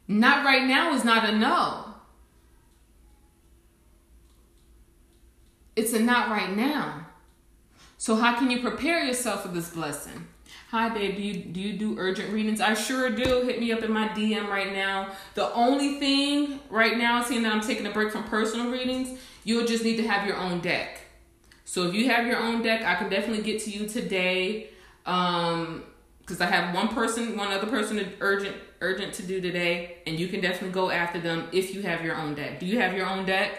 [0.08, 1.90] not right now is not a no
[5.80, 7.08] it's a not right now.
[7.98, 10.28] So how can you prepare yourself for this blessing?
[10.72, 12.62] Hi babe, do you do you do urgent readings?
[12.62, 13.42] I sure do.
[13.44, 15.10] Hit me up in my DM right now.
[15.34, 19.66] The only thing right now, seeing that I'm taking a break from personal readings, you'll
[19.66, 20.99] just need to have your own deck.
[21.70, 24.72] So if you have your own deck, I can definitely get to you today.
[25.06, 25.84] Um,
[26.20, 30.30] because I have one person, one other person urgent urgent to do today, and you
[30.30, 32.60] can definitely go after them if you have your own deck.
[32.60, 33.52] Do you have your own deck?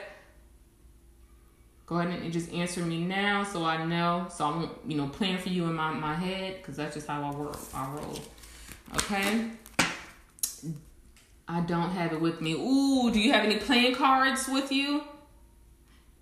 [1.86, 4.26] Go ahead and just answer me now so I know.
[4.28, 7.06] So I won't, you know, plan for you in my, my head because that's just
[7.06, 7.58] how I work.
[7.72, 8.18] I roll.
[8.96, 9.50] Okay.
[11.46, 12.54] I don't have it with me.
[12.54, 15.04] Ooh, do you have any playing cards with you?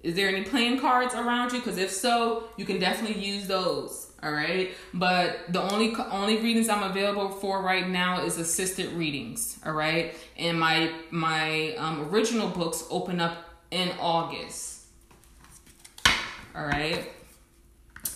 [0.02, 1.58] Is there any playing cards around you?
[1.58, 4.04] Because if so, you can definitely use those.
[4.20, 9.60] All right, but the only only readings I'm available for right now is assisted readings.
[9.64, 13.36] All right, and my my um, original books open up
[13.70, 14.86] in August.
[16.54, 17.08] All right.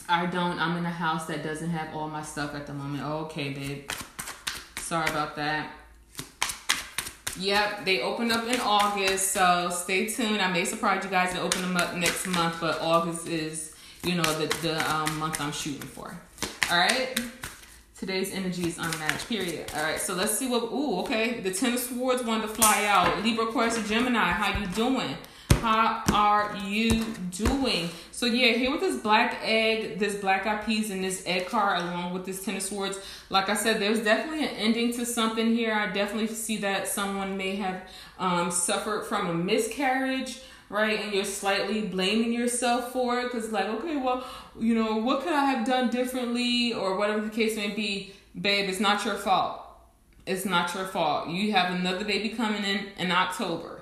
[0.09, 0.59] I don't.
[0.59, 3.05] I'm in a house that doesn't have all my stuff at the moment.
[3.05, 3.90] okay, babe.
[4.79, 5.71] Sorry about that.
[7.38, 10.42] Yep, they open up in August, so stay tuned.
[10.42, 14.14] I may surprise you guys and open them up next month, but August is, you
[14.14, 16.14] know, the the um, month I'm shooting for.
[16.71, 17.18] All right.
[17.99, 19.29] Today's energy is unmatched.
[19.29, 19.71] Period.
[19.77, 20.01] All right.
[20.01, 20.64] So let's see what.
[20.64, 21.40] Ooh, okay.
[21.40, 23.23] The Ten of Swords wanted to fly out.
[23.23, 24.18] Libra, Aquarius, Gemini.
[24.18, 25.16] How you doing?
[25.62, 27.88] How are you doing?
[28.11, 31.81] So yeah, here with this black egg, this black eyed peas, and this egg card,
[31.81, 32.98] along with this ten of swords.
[33.31, 35.72] Like I said, there's definitely an ending to something here.
[35.72, 37.83] I definitely see that someone may have
[38.18, 41.01] um, suffered from a miscarriage right?
[41.01, 44.27] And you're slightly blaming yourself for it because, like, okay, well,
[44.59, 48.70] you know, what could I have done differently, or whatever the case may be, babe,
[48.70, 49.61] it's not your fault.
[50.27, 51.29] It's not your fault.
[51.29, 53.82] You have another baby coming in in October.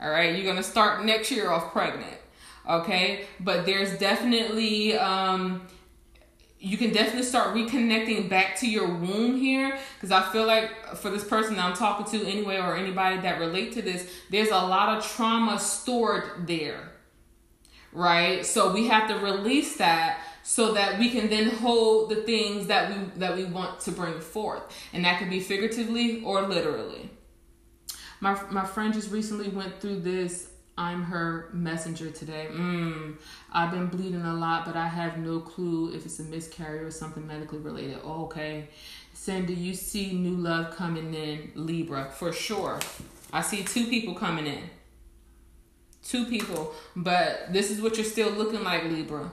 [0.00, 2.16] All right, you're gonna start next year off pregnant.
[2.68, 5.66] Okay, but there's definitely um,
[6.58, 11.10] you can definitely start reconnecting back to your womb here because I feel like for
[11.10, 14.96] this person I'm talking to anyway or anybody that relate to this, there's a lot
[14.96, 16.92] of trauma stored there.
[17.92, 18.44] Right?
[18.44, 22.90] So we have to release that so that we can then hold the things that
[22.90, 24.62] we that we want to bring forth.
[24.92, 27.10] And that could be figuratively or literally.
[28.20, 30.50] My my friend just recently went through this.
[30.78, 32.48] I'm her messenger today.
[32.50, 33.16] Mm,
[33.50, 36.90] I've been bleeding a lot, but I have no clue if it's a miscarriage or
[36.90, 37.98] something medically related.
[38.04, 38.68] Okay.
[39.14, 42.78] Cindy, you see new love coming in Libra for sure.
[43.32, 44.64] I see two people coming in.
[46.04, 49.30] Two people, but this is what you're still looking like, Libra.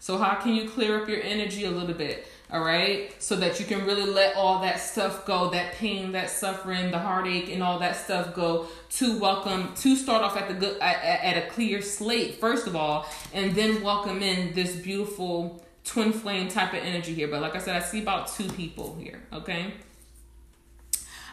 [0.00, 2.26] So, how can you clear up your energy a little bit?
[2.52, 3.14] All right?
[3.22, 6.98] So that you can really let all that stuff go that pain that suffering the
[6.98, 11.02] heartache and all that stuff go to welcome to start off at the good at,
[11.02, 16.48] at a clear slate first of all and then welcome in this beautiful twin flame
[16.48, 17.28] type of energy here.
[17.28, 19.74] But like i said i see about two people here okay?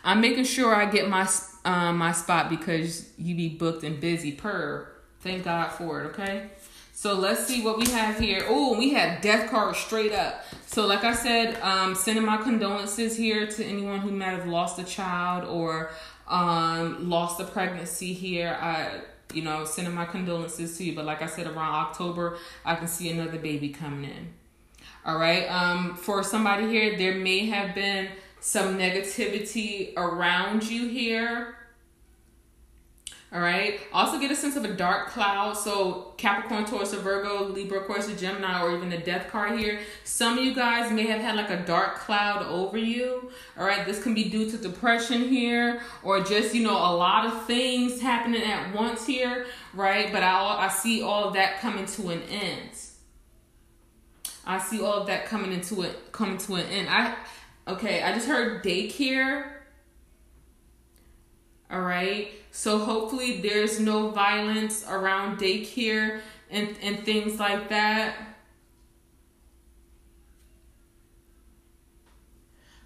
[0.04, 1.28] I'm making sure i get my
[1.66, 4.88] um, my spot because you be booked and busy per.
[5.22, 6.50] Thank god for it okay
[6.98, 8.44] so let's see what we have here.
[8.48, 10.44] Oh, we have death card straight up.
[10.66, 14.80] So like I said, um, sending my condolences here to anyone who might have lost
[14.80, 15.92] a child or
[16.28, 18.58] um, lost a pregnancy here.
[18.60, 20.96] I, you know, sending my condolences to you.
[20.96, 24.34] But like I said, around October, I can see another baby coming in.
[25.06, 25.46] All right.
[25.52, 31.57] Um, for somebody here, there may have been some negativity around you here
[33.34, 33.82] all right.
[33.92, 35.58] Also get a sense of a dark cloud.
[35.58, 39.82] So Capricorn, Taurus, Virgo, Libra, or Gemini, or even the death card here.
[40.06, 43.30] Some of you guys may have had like a dark cloud over you.
[43.58, 43.86] All right.
[43.86, 48.00] This can be due to depression here or just, you know, a lot of things
[48.00, 49.46] happening at once here.
[49.74, 50.10] Right.
[50.10, 52.70] But I, I see all of that coming to an end.
[54.46, 56.88] I see all of that coming into it, coming to an end.
[56.90, 57.13] I,
[57.68, 58.04] okay.
[58.04, 59.52] I just heard daycare.
[61.70, 62.32] All right.
[62.52, 68.16] So hopefully there's no violence around daycare and, and things like that.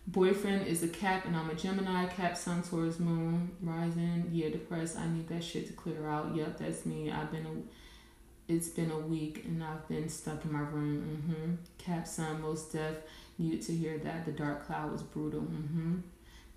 [0.08, 2.06] Boyfriend is a Cap and I'm a Gemini.
[2.08, 4.30] Cap, Sun, Taurus, Moon, Rising.
[4.34, 4.98] Yeah, depressed.
[4.98, 6.36] I need that shit to clear out.
[6.36, 7.10] Yep, that's me.
[7.10, 11.24] I've been a, it's been a week and I've been stuck in my room.
[11.30, 11.54] Mm-hmm.
[11.78, 12.96] Cap, Sun, most deaf.
[13.38, 14.26] Needed to hear that.
[14.26, 15.42] The dark cloud was brutal.
[15.42, 16.00] Mm-hmm.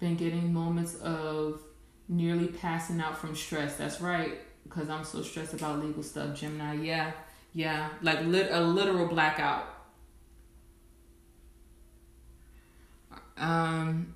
[0.00, 1.62] Been getting moments of
[2.08, 3.76] nearly passing out from stress.
[3.76, 6.38] That's right, because I'm so stressed about legal stuff.
[6.38, 7.12] Gemini, yeah,
[7.52, 9.66] yeah, like lit- a literal blackout.
[13.36, 14.14] Um,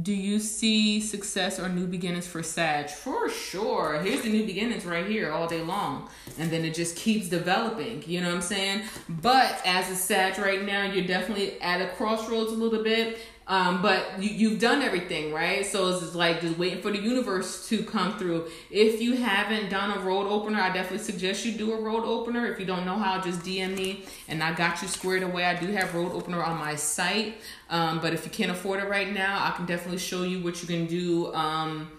[0.00, 2.88] do you see success or new beginnings for Sag?
[2.88, 4.00] For sure.
[4.00, 6.08] Here's the new beginnings right here all day long.
[6.38, 8.02] And then it just keeps developing.
[8.06, 8.84] You know what I'm saying?
[9.08, 13.18] But as a Sag right now, you're definitely at a crossroads a little bit.
[13.46, 15.66] Um, but you, you've done everything, right?
[15.66, 18.48] So it's just like just waiting for the universe to come through.
[18.70, 22.46] If you haven't done a road opener, I definitely suggest you do a road opener.
[22.46, 25.44] If you don't know how, just DM me and I got you squared away.
[25.44, 27.36] I do have road opener on my site.
[27.68, 30.62] Um, but if you can't afford it right now, I can definitely show you what
[30.62, 31.90] you can do um,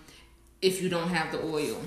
[0.62, 1.78] if you don't have the oil.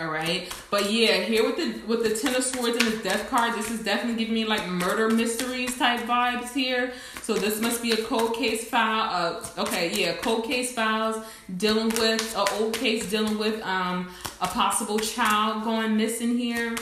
[0.00, 3.28] All right, but yeah, here with the with the Ten of Swords and the Death
[3.28, 6.94] card, this is definitely giving me like murder mysteries type vibes here.
[7.20, 9.42] So this must be a cold case file.
[9.58, 11.22] Uh, okay, yeah, cold case files
[11.58, 16.74] dealing with an old case dealing with um a possible child going missing here.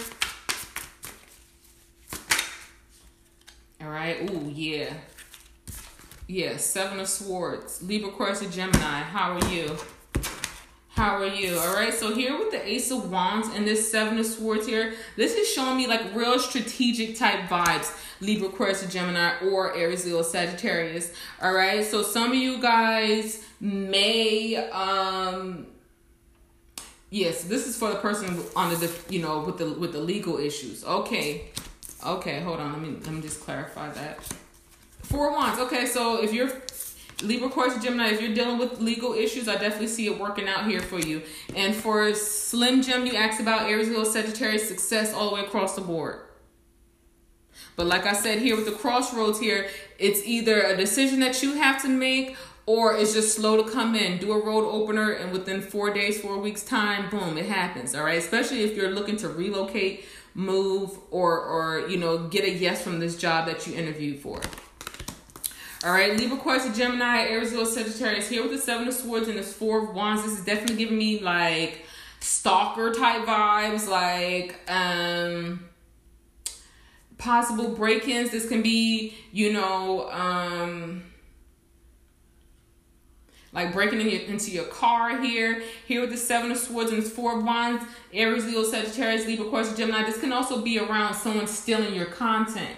[3.81, 4.31] All right.
[4.31, 4.93] Ooh, yeah.
[6.29, 9.01] Yeah, Seven of Swords, Libra, Aquarius, Gemini.
[9.01, 9.77] How are you?
[10.99, 11.57] How are you?
[11.57, 11.95] All right.
[11.95, 15.49] So here with the Ace of Wands and this Seven of Swords here, this is
[15.49, 17.97] showing me like real strategic type vibes.
[18.21, 21.13] Libra, Aquarius, Gemini, or Aries, Leo, Sagittarius.
[21.41, 21.85] All right.
[21.85, 25.69] So some of you guys may, um,
[27.11, 30.39] yes, this is for the person on the, you know, with the with the legal
[30.39, 30.85] issues.
[30.85, 31.45] Okay.
[32.05, 32.41] Okay.
[32.41, 32.73] Hold on.
[32.73, 34.19] Let me let me just clarify that.
[35.03, 35.61] Four wands.
[35.61, 35.87] Okay.
[35.87, 36.51] So if you're
[37.23, 40.67] Libra, Course, Gemini, if you're dealing with legal issues, I definitely see it working out
[40.67, 41.23] here for you.
[41.57, 45.75] And for Slim Jim, you asked about Aries, Leo, Sagittarius success all the way across
[45.75, 46.21] the board.
[47.75, 51.55] But like I said here with the crossroads here, it's either a decision that you
[51.55, 54.19] have to make or it's just slow to come in.
[54.19, 57.95] Do a road opener and within four days, four weeks time, boom, it happens.
[57.95, 58.19] All right.
[58.19, 60.05] Especially if you're looking to relocate,
[60.35, 64.41] move, or or you know, get a yes from this job that you interviewed for.
[65.85, 68.29] All right, Libra, Aquarius, Gemini, Aries, Leo, Sagittarius.
[68.29, 70.25] Here with the Seven of Swords and this Four of Wands.
[70.25, 71.83] This is definitely giving me like
[72.19, 75.65] stalker type vibes, like um
[77.17, 78.33] possible break-ins.
[78.33, 81.05] This can be, you know, um
[83.53, 85.63] like breaking in your, into your car here.
[85.87, 89.77] Here with the Seven of Swords and Four of Wands, Aries, Leo, Sagittarius, Libra, Aquarius,
[89.77, 90.07] Gemini.
[90.07, 92.75] This can also be around someone stealing your content.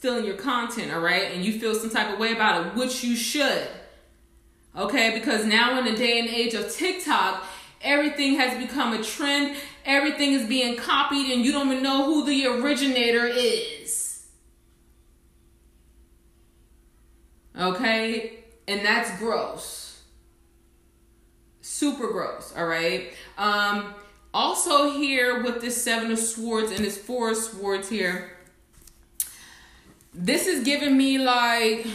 [0.00, 1.30] Stealing your content, all right?
[1.30, 3.68] And you feel some type of way about it, which you should.
[4.74, 5.10] Okay?
[5.12, 7.44] Because now in the day and age of TikTok,
[7.82, 9.58] everything has become a trend.
[9.84, 14.26] Everything is being copied and you don't even know who the originator is.
[17.58, 18.38] Okay?
[18.66, 20.00] And that's gross.
[21.60, 23.12] Super gross, all right?
[23.36, 23.92] Um
[24.32, 28.30] also here with this 7 of swords and this 4 of swords here,
[30.12, 31.86] this is giving me like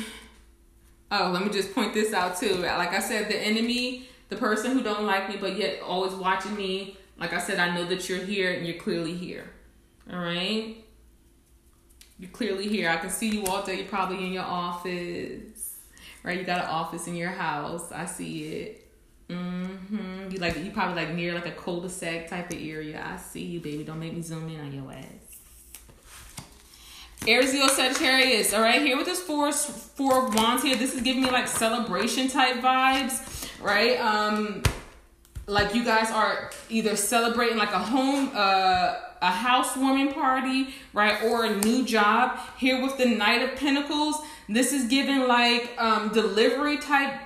[1.11, 2.55] oh let me just point this out too.
[2.55, 6.55] Like i said the enemy the person who don't like me but yet always watching
[6.55, 9.49] me like i said i know that you're here and you're clearly here.
[10.11, 10.77] All right?
[12.19, 12.89] You're clearly here.
[12.89, 13.77] I can see you all day.
[13.77, 15.77] You're probably in your office.
[16.23, 16.39] Right?
[16.39, 17.91] You got an office in your house.
[17.91, 18.81] I see it.
[19.29, 20.29] Mm-hmm.
[20.31, 23.03] You like you probably like near like a cul-de-sac type of area.
[23.03, 23.83] I see you baby.
[23.83, 25.24] Don't make me zoom in on your ass
[27.27, 28.53] Aries, Leo, Sagittarius.
[28.53, 30.75] All right, here with this four four wands here.
[30.75, 33.99] This is giving me like celebration type vibes, right?
[33.99, 34.61] Um,
[35.47, 41.45] like you guys are either celebrating like a home, uh, a housewarming party, right, or
[41.45, 42.37] a new job.
[42.59, 44.17] Here with the Knight of Pentacles,
[44.47, 47.19] this is giving like um delivery type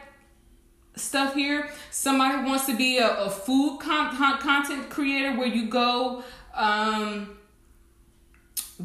[0.96, 1.70] stuff here.
[1.92, 6.24] Somebody wants to be a, a food con- content creator where you go
[6.54, 7.36] um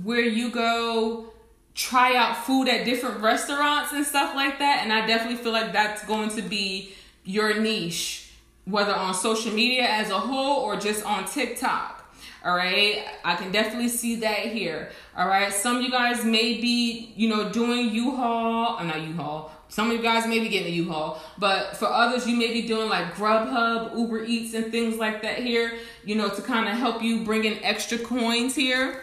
[0.03, 1.33] where you go
[1.75, 4.81] try out food at different restaurants and stuff like that.
[4.83, 8.33] And I definitely feel like that's going to be your niche,
[8.65, 12.01] whether on social media as a whole or just on TikTok.
[12.45, 14.91] All right, I can definitely see that here.
[15.17, 18.77] All right, some of you guys may be, you know, doing U-Haul.
[18.79, 19.51] I'm not U-Haul.
[19.69, 22.63] Some of you guys may be getting a U-Haul, but for others, you may be
[22.63, 25.79] doing like Grubhub, Uber Eats, and things like that here.
[26.05, 29.03] You know, to kind of help you bring in extra coins here.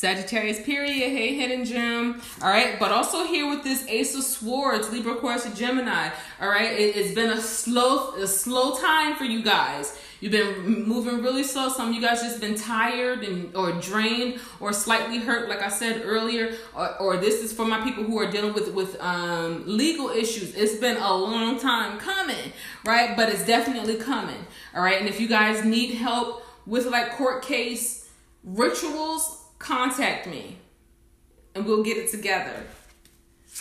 [0.00, 1.10] Sagittarius period.
[1.10, 2.22] Hey, hidden gem.
[2.40, 2.78] All right.
[2.80, 6.08] But also here with this Ace of Swords, Libra, Aquarius, Gemini.
[6.40, 6.72] All right.
[6.72, 10.00] It, has been a slow, a slow time for you guys.
[10.20, 11.68] You've been moving really slow.
[11.68, 15.68] Some of you guys just been tired and or drained or slightly hurt, like I
[15.68, 16.54] said earlier.
[16.74, 20.54] Or, or this is for my people who are dealing with with um, legal issues.
[20.54, 22.54] It's been a long time coming,
[22.86, 23.14] right?
[23.18, 24.46] But it's definitely coming.
[24.74, 24.98] All right.
[24.98, 28.08] And if you guys need help with like court case
[28.42, 30.56] rituals contact me
[31.54, 32.64] and we'll get it together.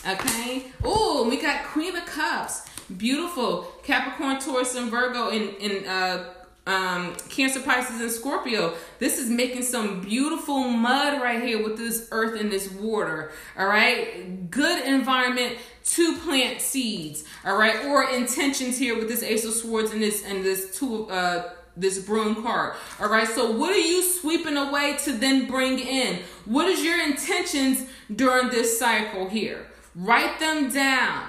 [0.07, 0.65] Okay.
[0.83, 2.67] Oh, we got Queen of Cups.
[2.97, 3.71] Beautiful.
[3.83, 6.33] Capricorn, Taurus, and Virgo in in uh
[6.67, 8.75] um, Cancer, Pisces, and Scorpio.
[8.99, 13.31] This is making some beautiful mud right here with this earth and this water.
[13.57, 14.51] All right.
[14.51, 17.23] Good environment to plant seeds.
[17.43, 17.85] All right.
[17.85, 21.99] Or intentions here with this Ace of Swords and this and this two uh this
[21.99, 22.75] broom card.
[22.99, 23.27] All right.
[23.27, 26.19] So what are you sweeping away to then bring in?
[26.45, 29.67] What is your intentions during this cycle here?
[29.95, 31.28] Write them down.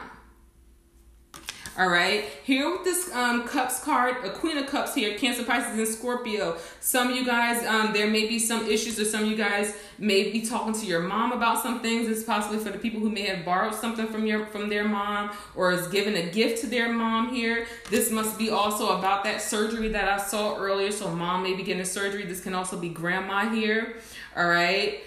[1.79, 5.79] All right, here with this um, Cups card, a Queen of Cups here, Cancer, Pisces,
[5.79, 6.57] and Scorpio.
[6.81, 9.77] Some of you guys, um, there may be some issues, or some of you guys
[9.97, 12.09] may be talking to your mom about some things.
[12.09, 15.31] It's possibly for the people who may have borrowed something from your from their mom,
[15.55, 17.67] or is given a gift to their mom here.
[17.89, 20.91] This must be also about that surgery that I saw earlier.
[20.91, 22.25] So mom may be getting a surgery.
[22.25, 23.95] This can also be grandma here.
[24.37, 25.01] All right.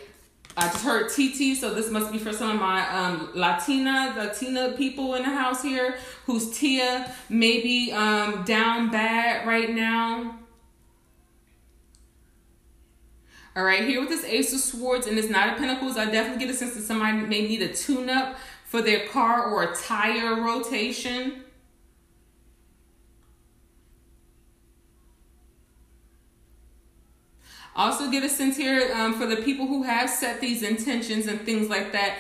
[0.55, 4.73] I just heard TT, so this must be for some of my um, Latina Latina
[4.77, 10.37] people in the house here who's Tia maybe um, down bad right now.
[13.55, 16.45] All right, here with this Ace of Swords and this Knight of Pentacles, I definitely
[16.45, 18.35] get a sense that somebody may need a tune-up
[18.65, 21.43] for their car or a tire rotation.
[27.75, 31.41] Also, get a sense here um, for the people who have set these intentions and
[31.41, 32.19] things like that.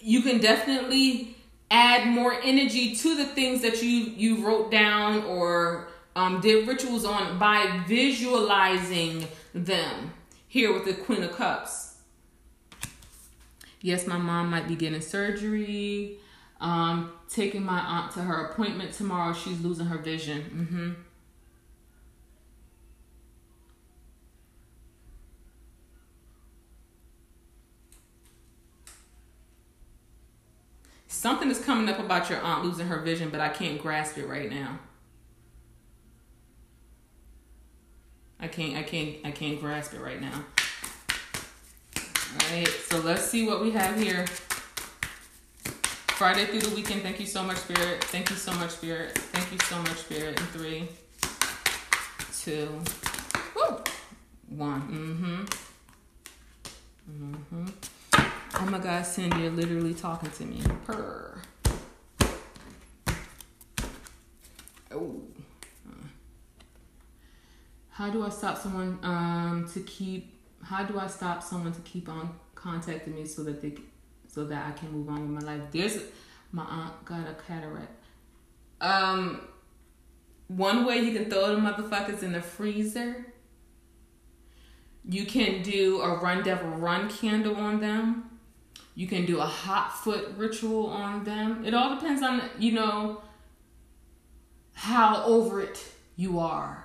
[0.00, 1.36] You can definitely
[1.70, 7.04] add more energy to the things that you you wrote down or um, did rituals
[7.04, 10.12] on by visualizing them.
[10.48, 11.96] Here with the Queen of Cups.
[13.82, 16.18] Yes, my mom might be getting surgery.
[16.60, 19.34] Um, taking my aunt to her appointment tomorrow.
[19.34, 20.42] She's losing her vision.
[20.42, 21.02] Mm-hmm.
[31.16, 34.26] Something is coming up about your aunt losing her vision, but I can't grasp it
[34.26, 34.78] right now.
[38.38, 40.44] I can't I can't I can't grasp it right now.
[42.34, 44.26] Alright, so let's see what we have here.
[46.18, 47.00] Friday through the weekend.
[47.00, 48.04] Thank you so much, Spirit.
[48.04, 49.16] Thank you so much, Spirit.
[49.16, 50.38] Thank you so much, Spirit.
[50.38, 50.86] In three,
[52.42, 52.68] two,
[53.56, 53.82] woo,
[54.50, 54.82] one.
[54.82, 55.44] Mm-hmm.
[57.10, 57.95] Mm-hmm.
[58.58, 60.62] Oh my God, Cindy, you're literally talking to me.
[60.86, 61.38] Purr.
[64.90, 65.20] Oh.
[67.90, 70.38] How do I stop someone um, to keep?
[70.62, 73.74] How do I stop someone to keep on contacting me so that they,
[74.26, 75.62] so that I can move on with my life?
[75.70, 75.98] There's
[76.50, 77.92] my aunt got a cataract.
[78.80, 79.42] Um,
[80.48, 83.26] one way you can throw the motherfuckers in the freezer.
[85.08, 88.30] You can do a run devil run candle on them.
[88.96, 91.66] You can do a hot foot ritual on them.
[91.66, 93.20] It all depends on, you know,
[94.72, 95.78] how over it
[96.16, 96.82] you are.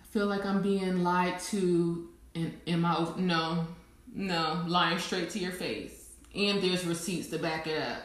[0.00, 2.08] I feel like I'm being lied to.
[2.36, 3.04] And am I?
[3.16, 3.66] No,
[4.14, 6.10] no, lying straight to your face.
[6.36, 8.02] And there's receipts to back it up.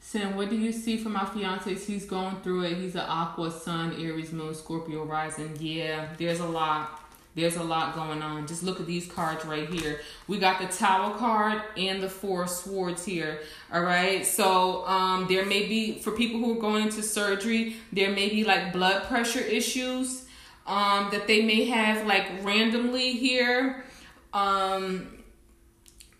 [0.00, 1.74] Sam, what do you see for my fiance?
[1.74, 2.78] He's going through it.
[2.78, 5.56] He's an Aqua Sun, Aries Moon, Scorpio rising.
[5.58, 7.00] Yeah, there's a lot.
[7.38, 8.48] There's a lot going on.
[8.48, 10.00] Just look at these cards right here.
[10.26, 13.42] We got the Tower card and the Four Swords here.
[13.72, 14.26] All right.
[14.26, 18.42] So um, there may be, for people who are going into surgery, there may be
[18.42, 20.24] like blood pressure issues
[20.66, 23.84] um, that they may have like randomly here.
[24.32, 25.14] Um,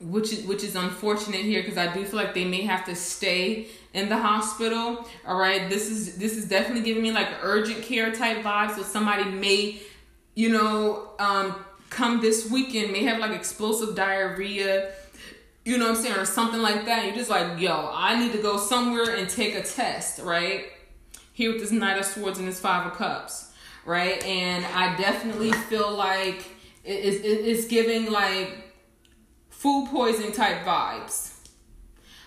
[0.01, 2.95] which is which is unfortunate here because I do feel like they may have to
[2.95, 5.05] stay in the hospital.
[5.27, 8.77] All right, this is this is definitely giving me like urgent care type vibes.
[8.77, 9.81] So somebody may
[10.39, 11.53] you know, um,
[11.91, 14.93] come this weekend may have like explosive diarrhea,
[15.65, 17.07] you know what I'm saying, or something like that.
[17.07, 20.67] You're just like, yo, I need to go somewhere and take a test, right?
[21.33, 23.51] Here with this Knight of Swords and this Five of Cups,
[23.85, 24.25] right?
[24.25, 26.45] And I definitely feel like
[26.85, 28.73] it's giving like
[29.51, 31.35] food poisoning type vibes.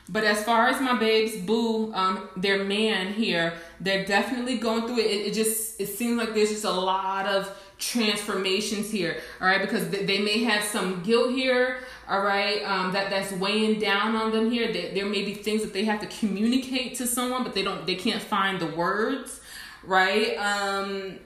[0.09, 4.99] But as far as my babes, boo, um, their man here, they're definitely going through
[4.99, 5.05] it.
[5.05, 5.27] it.
[5.27, 9.59] It just it seems like there's just a lot of transformations here all right?
[9.59, 14.31] Because they may have some guilt here all right um, that that's weighing down on
[14.31, 14.71] them here.
[14.71, 17.85] There, there may be things that they have to communicate to someone but they don't
[17.85, 19.41] they can't find the words
[19.83, 20.35] right?
[20.37, 21.19] Um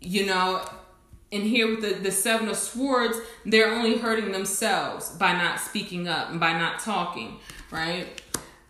[0.00, 0.64] you know
[1.32, 6.08] and here with the, the seven of swords they're only hurting themselves by not speaking
[6.08, 7.38] up and by not talking
[7.70, 8.22] right?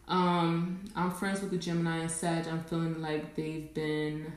[0.08, 2.48] Um i'm friends with the gemini and sag.
[2.48, 4.32] I'm feeling like they've been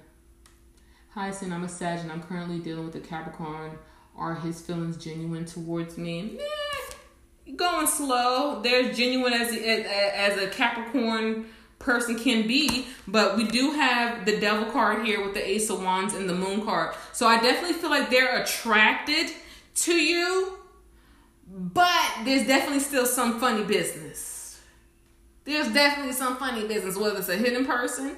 [1.16, 1.54] Hi, Sin.
[1.54, 3.78] I'm a Sag and I'm currently dealing with a Capricorn
[4.18, 6.40] Are his feelings genuine towards me?
[6.40, 8.64] Eh, going slow.
[8.64, 11.46] They're genuine as as a Capricorn
[11.78, 15.84] person can be, but we do have the devil card here with the ace of
[15.84, 16.96] wands and the moon card.
[17.12, 19.30] So I definitely feel like they're attracted
[19.76, 20.58] to you,
[21.48, 24.60] but there's definitely still some funny business.
[25.46, 28.18] There's definitely some funny business, whether it's a hidden person,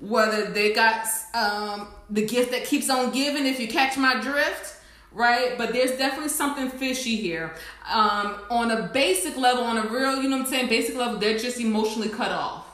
[0.00, 4.70] whether they got um, the gift that keeps on giving, if you catch my drift
[5.16, 5.56] right?
[5.56, 7.54] But there's definitely something fishy here.
[7.88, 11.20] Um, on a basic level, on a real, you know what I'm saying, basic level,
[11.20, 12.64] they're just emotionally cut off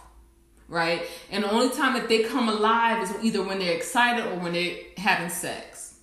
[0.71, 1.03] right?
[1.31, 4.53] And the only time that they come alive is either when they're excited or when
[4.53, 5.97] they're having sex.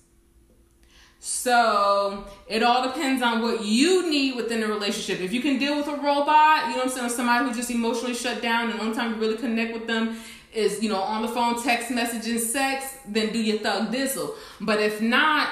[1.20, 5.20] So it all depends on what you need within the relationship.
[5.20, 7.70] If you can deal with a robot, you know what I'm saying, somebody who's just
[7.70, 10.20] emotionally shut down, and the only time you really connect with them
[10.54, 14.34] is, you know, on the phone, text messaging, sex, then do your thug dizzle.
[14.60, 15.48] But if not,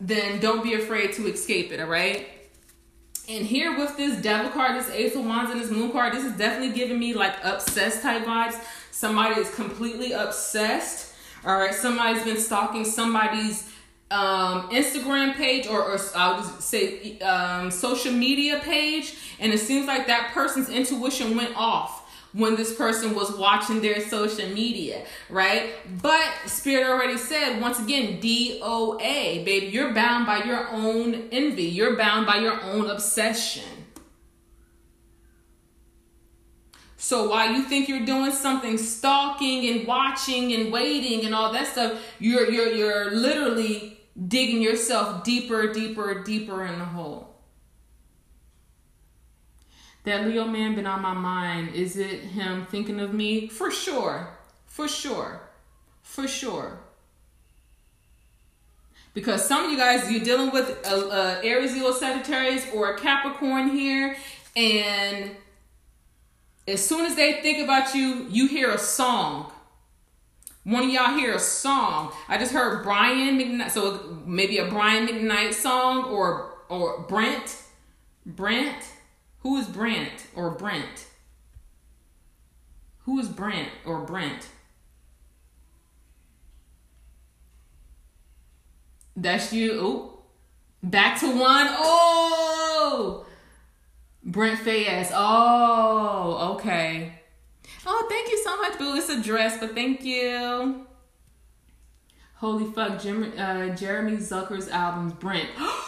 [0.00, 2.28] then don't be afraid to escape it, all right?
[3.28, 6.24] And here with this devil card, this ace of wands and this moon card, this
[6.24, 8.58] is definitely giving me like obsessed type vibes.
[8.90, 11.14] Somebody is completely obsessed.
[11.44, 13.70] All right, somebody's been stalking somebody's
[14.10, 19.86] um, Instagram page or, or I'll just say um, social media page, and it seems
[19.86, 21.97] like that person's intuition went off
[22.32, 25.72] when this person was watching their social media, right?
[26.02, 31.96] But Spirit already said, once again, DOA, baby, you're bound by your own envy, you're
[31.96, 33.64] bound by your own obsession.
[36.96, 41.68] So while you think you're doing something, stalking and watching and waiting and all that
[41.68, 47.27] stuff, you're you're you're literally digging yourself deeper, deeper, deeper in the hole
[50.08, 51.74] that Leo man been on my mind.
[51.74, 53.48] Is it him thinking of me?
[53.48, 54.28] For sure.
[54.66, 55.40] For sure.
[56.02, 56.78] For sure.
[59.14, 62.98] Because some of you guys, you're dealing with a, a Aries, Leo, Sagittarius, or a
[62.98, 64.16] Capricorn here,
[64.54, 65.32] and
[66.66, 69.50] as soon as they think about you, you hear a song.
[70.64, 72.12] One of y'all hear a song.
[72.28, 77.62] I just heard Brian McKnight, so maybe a Brian McKnight song or or Brent,
[78.26, 78.76] Brent
[79.48, 81.06] who is Brent or Brent?
[83.04, 84.46] Who is Brent or Brent?
[89.16, 89.72] That's you.
[89.80, 90.18] Oh,
[90.82, 91.66] back to one.
[91.70, 93.24] Oh,
[94.22, 95.12] Brent Faiyaz.
[95.14, 97.14] Oh, okay.
[97.86, 98.96] Oh, thank you so much, boo.
[98.96, 100.84] It's a dress, but thank you.
[102.34, 105.48] Holy fuck, Jim, uh, Jeremy Zucker's albums, Brent.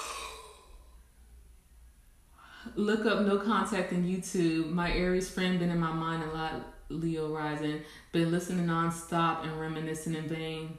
[2.77, 4.71] Look up no contact in YouTube.
[4.71, 6.53] My Aries friend been in my mind a lot.
[6.89, 7.83] Leo rising.
[8.13, 10.79] Been listening nonstop and reminiscing in vain.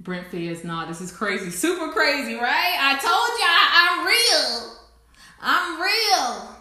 [0.00, 1.50] Brent Faiyaz, nah, this is crazy.
[1.50, 2.76] Super crazy, right?
[2.78, 4.78] I told y'all I'm real.
[5.40, 6.54] I'm real.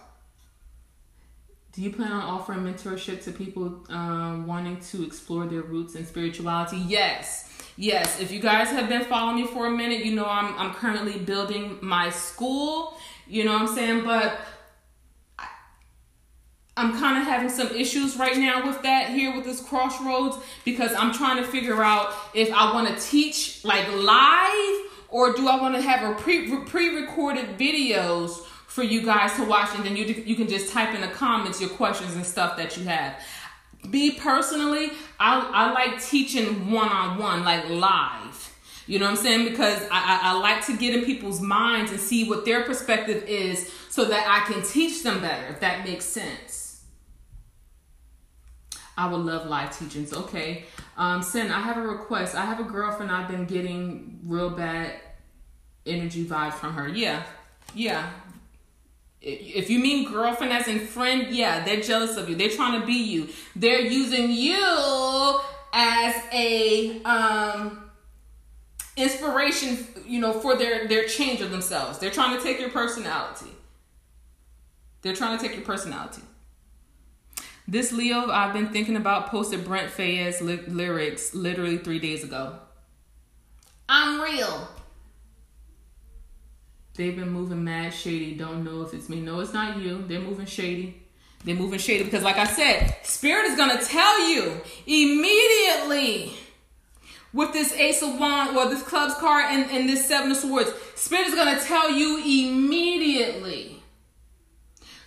[1.73, 6.07] Do you plan on offering mentorship to people um, wanting to explore their roots in
[6.07, 6.77] spirituality?
[6.77, 7.53] Yes.
[7.75, 8.19] Yes.
[8.19, 11.19] If you guys have been following me for a minute, you know I'm, I'm currently
[11.19, 12.97] building my school
[13.29, 14.03] you know what I'm saying?
[14.03, 14.39] But
[15.37, 15.47] I,
[16.75, 20.93] I'm kind of having some issues right now with that here with this crossroads because
[20.93, 25.59] I'm trying to figure out if I want to teach like live or do I
[25.61, 30.05] want to have a pre pre-recorded videos for you guys to watch and then you
[30.05, 33.19] you can just type in the comments your questions and stuff that you have.
[33.89, 38.46] Me personally, I I like teaching one on one like live.
[38.87, 39.49] You know what I'm saying?
[39.49, 43.23] Because I, I, I, like to get in people's minds and see what their perspective
[43.27, 46.83] is so that I can teach them better, if that makes sense.
[48.97, 50.13] I would love live teachings.
[50.13, 50.63] Okay.
[50.95, 52.33] Um, Sin, I have a request.
[52.33, 54.93] I have a girlfriend I've been getting real bad
[55.85, 56.87] energy vibes from her.
[56.87, 57.23] Yeah.
[57.75, 58.09] Yeah.
[59.21, 62.35] If you mean girlfriend as in friend, yeah, they're jealous of you.
[62.35, 63.27] They're trying to be you.
[63.55, 65.39] They're using you
[65.73, 67.86] as a um
[68.97, 71.99] inspiration, you know, for their their change of themselves.
[71.99, 73.51] They're trying to take your personality.
[75.01, 76.23] They're trying to take your personality.
[77.67, 82.59] This Leo I've been thinking about posted Brent Faiyaz li- lyrics literally three days ago.
[83.87, 84.67] I'm real.
[86.95, 88.35] They've been moving mad shady.
[88.35, 89.21] Don't know if it's me.
[89.21, 90.03] No, it's not you.
[90.07, 91.03] They're moving shady.
[91.45, 96.33] They're moving shady because, like I said, Spirit is going to tell you immediately
[97.37, 100.71] with this ace of wands or this clubs card and, and this seven of swords
[100.95, 103.75] spirit is going to tell you immediately.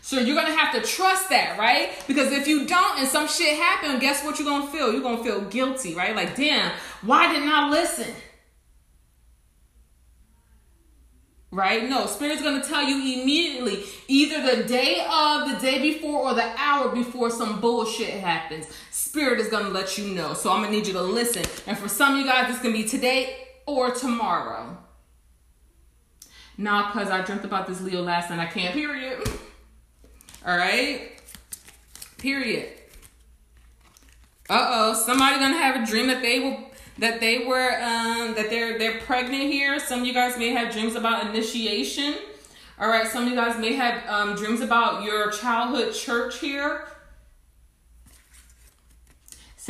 [0.00, 1.90] So you're going to have to trust that right?
[2.06, 4.92] Because if you don't and some shit happen guess what you're going to feel?
[4.92, 6.14] You're going to feel guilty right?
[6.14, 6.72] Like damn
[7.02, 8.14] why didn't i listen
[11.50, 11.88] right?
[11.88, 16.52] No, Spirit's gonna tell you immediately, either the day of, the day before, or the
[16.56, 18.66] hour before some bullshit happens.
[18.90, 20.34] Spirit is gonna let you know.
[20.34, 21.44] So I'm gonna need you to listen.
[21.66, 24.78] And for some of you guys, it's gonna be today or tomorrow.
[26.56, 28.38] Not because I dreamt about this Leo last night.
[28.38, 29.26] I can't, period.
[30.46, 31.12] All right?
[32.18, 32.68] Period.
[34.48, 36.69] Uh oh, somebody gonna have a dream that they will
[37.00, 39.80] that they were um, that they're they're pregnant here.
[39.80, 42.14] Some of you guys may have dreams about initiation.
[42.78, 46.86] All right, some of you guys may have um, dreams about your childhood church here.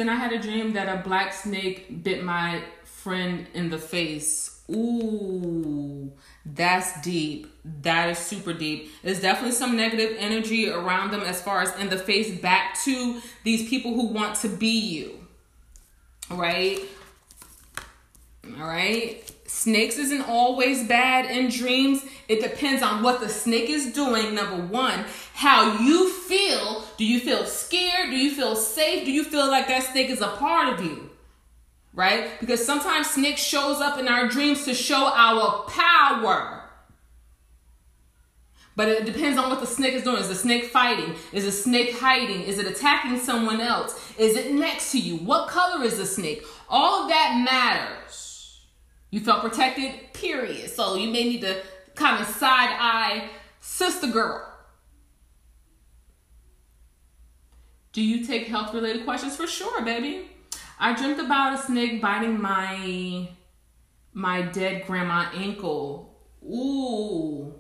[0.01, 4.63] Then I had a dream that a black snake bit my friend in the face.
[4.71, 6.11] Ooh,
[6.47, 7.53] that's deep.
[7.83, 8.91] That is super deep.
[9.03, 13.21] There's definitely some negative energy around them as far as in the face back to
[13.45, 15.19] these people who want to be you.
[16.31, 16.81] Right?
[18.59, 19.31] All right.
[19.47, 22.05] Snakes isn't always bad in dreams.
[22.29, 24.35] It depends on what the snake is doing.
[24.35, 26.85] Number one, how you feel.
[26.97, 28.11] Do you feel scared?
[28.11, 29.05] Do you feel safe?
[29.05, 31.11] Do you feel like that snake is a part of you?
[31.93, 32.39] Right?
[32.39, 36.63] Because sometimes snake shows up in our dreams to show our power.
[38.77, 40.19] But it depends on what the snake is doing.
[40.19, 41.17] Is the snake fighting?
[41.33, 42.43] Is the snake hiding?
[42.43, 44.13] Is it attacking someone else?
[44.17, 45.17] Is it next to you?
[45.17, 46.47] What color is the snake?
[46.69, 48.30] All of that matters.
[49.11, 50.71] You felt protected, period.
[50.71, 51.63] So you may need to
[51.95, 53.31] kind of side eye
[53.61, 54.47] sister girl.
[57.93, 59.37] Do you take health related questions?
[59.37, 60.29] For sure, baby.
[60.79, 63.29] I dreamt about a snake biting my
[64.13, 66.17] my dead grandma ankle.
[66.45, 67.55] Ooh.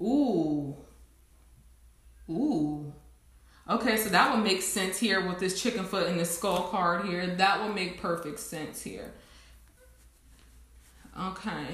[0.00, 0.76] Ooh.
[2.30, 2.94] Ooh.
[3.68, 7.04] Okay, so that would make sense here with this chicken foot and the skull card
[7.04, 7.26] here.
[7.26, 9.12] That would make perfect sense here.
[11.18, 11.66] Okay.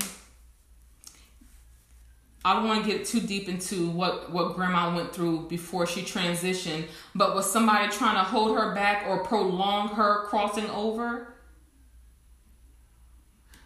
[2.46, 6.02] I don't want to get too deep into what what grandma went through before she
[6.02, 6.84] transitioned,
[7.14, 11.34] but was somebody trying to hold her back or prolong her crossing over?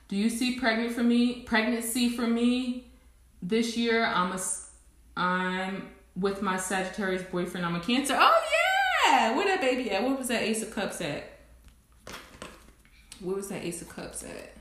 [0.06, 1.42] Do you see pregnant for me?
[1.42, 2.92] Pregnancy for me
[3.42, 4.04] this year?
[4.04, 4.40] I'm a
[5.16, 7.66] I'm with my Sagittarius boyfriend.
[7.66, 8.16] I'm a Cancer.
[8.16, 8.42] Oh
[9.06, 10.04] yeah, where that baby at?
[10.04, 11.24] What was that Ace of Cups at?
[13.20, 14.57] Where was that Ace of Cups at?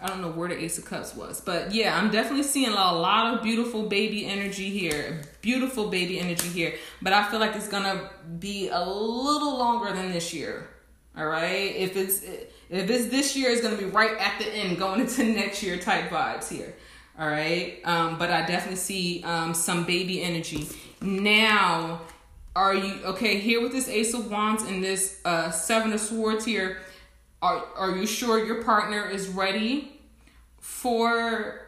[0.00, 2.74] I don't know where the Ace of Cups was, but yeah, I'm definitely seeing a
[2.74, 5.22] lot of beautiful baby energy here.
[5.42, 10.12] Beautiful baby energy here, but I feel like it's gonna be a little longer than
[10.12, 10.68] this year.
[11.16, 14.78] All right, if it's if it's this year, it's gonna be right at the end,
[14.78, 16.74] going into next year type vibes here.
[17.18, 20.68] All right, um, but I definitely see um, some baby energy
[21.00, 22.02] now.
[22.54, 26.44] Are you okay here with this Ace of Wands and this uh, Seven of Swords
[26.44, 26.78] here?
[27.40, 30.00] Are, are you sure your partner is ready
[30.58, 31.60] for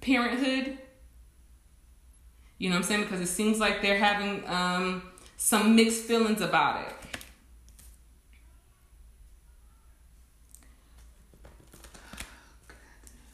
[0.00, 0.78] parenthood?
[2.58, 3.02] You know what I'm saying?
[3.02, 5.02] Because it seems like they're having um,
[5.36, 6.94] some mixed feelings about it.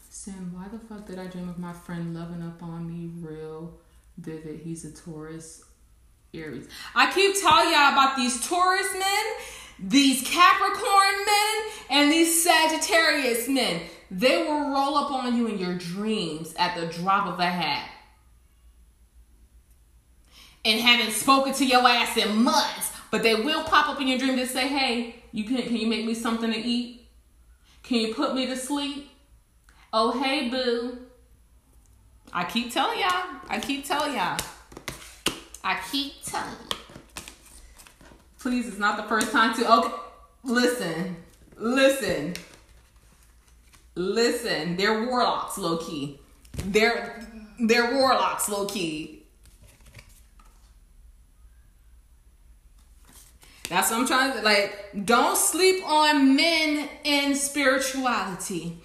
[0.08, 3.74] Sam, why the fuck did I dream of my friend loving up on me real
[4.16, 4.60] vivid?
[4.60, 5.64] He's a Taurus
[6.34, 6.68] Aries.
[6.94, 9.24] I keep telling y'all about these Taurus men
[9.78, 15.74] these Capricorn men and these Sagittarius men, they will roll up on you in your
[15.74, 17.88] dreams at the drop of a hat.
[20.64, 24.18] And haven't spoken to your ass in months, but they will pop up in your
[24.18, 27.06] dream to say, "Hey, you can can you make me something to eat?
[27.84, 29.08] Can you put me to sleep?
[29.92, 30.98] Oh, hey, boo."
[32.32, 33.40] I keep telling y'all.
[33.48, 34.38] I keep telling y'all.
[35.62, 36.76] I keep telling you.
[38.38, 39.72] Please, it's not the first time to.
[39.72, 39.94] Okay,
[40.44, 41.16] listen,
[41.56, 42.34] listen,
[43.94, 44.76] listen.
[44.76, 46.20] They're warlocks, low key.
[46.64, 47.26] They're
[47.58, 49.18] they're warlocks, low key.
[53.68, 55.04] That's what I'm trying to like.
[55.04, 58.78] Don't sleep on men in spirituality.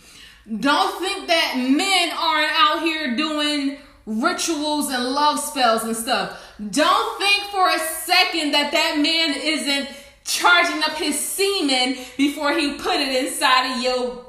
[0.59, 6.55] Don't think that men aren't out here doing rituals and love spells and stuff.
[6.59, 9.89] Don't think for a second that that man isn't
[10.23, 14.25] charging up his semen before he put it inside of you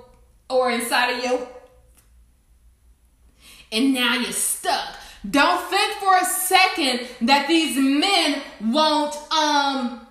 [0.50, 1.46] or inside of you.
[3.72, 4.96] And now you're stuck.
[5.28, 10.06] Don't think for a second that these men won't um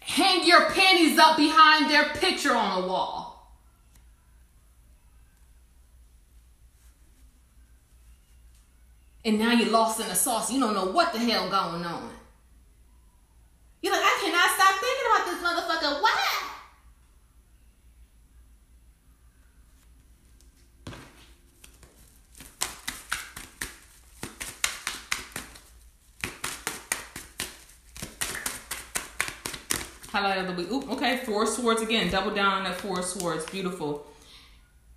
[0.00, 3.19] hang your panties up behind their picture on the wall.
[9.24, 10.50] And now you're lost in the sauce.
[10.50, 12.10] You don't know what the hell going on.
[13.82, 16.02] You're like, I cannot stop thinking about this motherfucker.
[16.02, 16.50] Why?
[30.10, 30.70] Highlight of the week.
[30.72, 32.10] Oop, okay, four swords again.
[32.10, 33.48] Double down on that four swords.
[33.50, 34.06] Beautiful.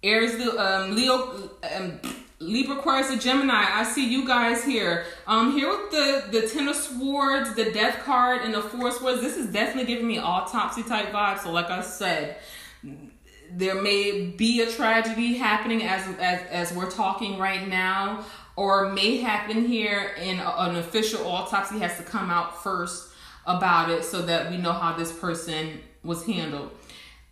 [0.01, 1.99] Aries, um, Leo, um,
[2.43, 3.53] Libra, Aquarius, and Gemini.
[3.53, 5.05] I see you guys here.
[5.27, 9.21] Um, here with the the Ten of Swords, the Death card, and the Four Swords.
[9.21, 11.39] This is definitely giving me autopsy type vibes.
[11.39, 12.37] So, like I said,
[13.51, 18.25] there may be a tragedy happening as as as we're talking right now,
[18.55, 23.09] or may happen here, and an official autopsy has to come out first
[23.45, 26.71] about it so that we know how this person was handled.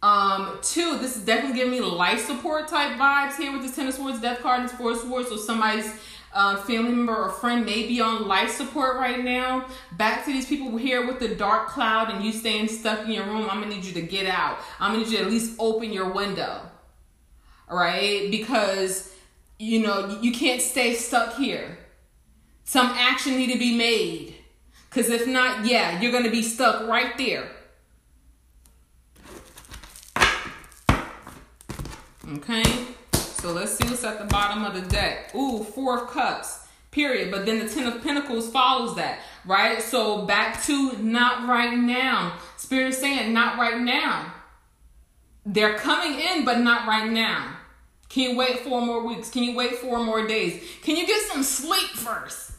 [0.04, 3.88] Um, two, this is definitely giving me life support type vibes here with the Ten
[3.88, 5.30] of Swords, Death card, and Four Swords.
[5.30, 5.94] So somebody's
[6.34, 9.68] uh, family member or friend may be on life support right now.
[9.94, 13.26] Back to these people here with the dark cloud and you staying stuck in your
[13.26, 13.48] room.
[13.50, 14.58] I'm gonna need you to get out.
[14.80, 16.62] I'm gonna need you to at least open your window.
[17.70, 19.14] Right, because
[19.60, 21.78] you know you can't stay stuck here.
[22.64, 24.36] Some action need to be made.
[24.90, 27.50] Because if not, yeah, you're gonna be stuck right there.
[32.38, 32.64] Okay,
[33.12, 35.36] so let's see what's at the bottom of the deck.
[35.36, 37.30] Ooh, Four of Cups, period.
[37.30, 39.82] But then the Ten of Pentacles follows that, right?
[39.82, 42.38] So back to not right now.
[42.56, 44.34] Spirit saying not right now.
[45.46, 47.58] They're coming in, but not right now.
[48.08, 49.30] Can you wait four more weeks?
[49.30, 50.64] Can you wait four more days?
[50.84, 52.52] Can you get some sleep first?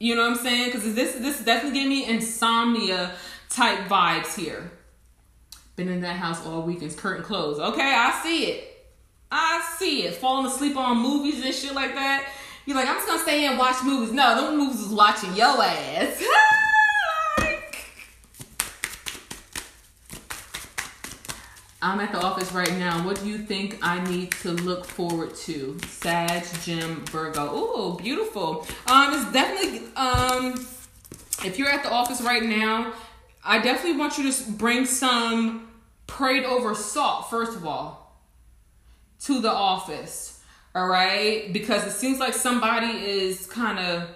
[0.00, 0.72] You know what I'm saying?
[0.72, 3.12] Because this this definitely gave me insomnia
[3.50, 4.72] type vibes here.
[5.80, 6.94] Been in that house all weekend.
[6.94, 7.58] Curtain closed.
[7.58, 8.84] Okay, I see it.
[9.32, 10.16] I see it.
[10.16, 12.30] Falling asleep on movies and shit like that.
[12.66, 14.12] You're like, I'm just gonna stay in and watch movies.
[14.12, 16.22] No, those movies is watching your ass.
[21.80, 23.02] I'm at the office right now.
[23.02, 25.78] What do you think I need to look forward to?
[25.86, 27.48] Sag, Jim, Virgo.
[27.50, 28.66] Oh, beautiful.
[28.86, 30.56] Um, it's definitely um,
[31.42, 32.92] if you're at the office right now,
[33.42, 35.69] I definitely want you to bring some
[36.10, 38.20] prayed over salt, first of all,
[39.20, 40.42] to the office.
[40.74, 41.52] All right?
[41.52, 44.08] Because it seems like somebody is kind of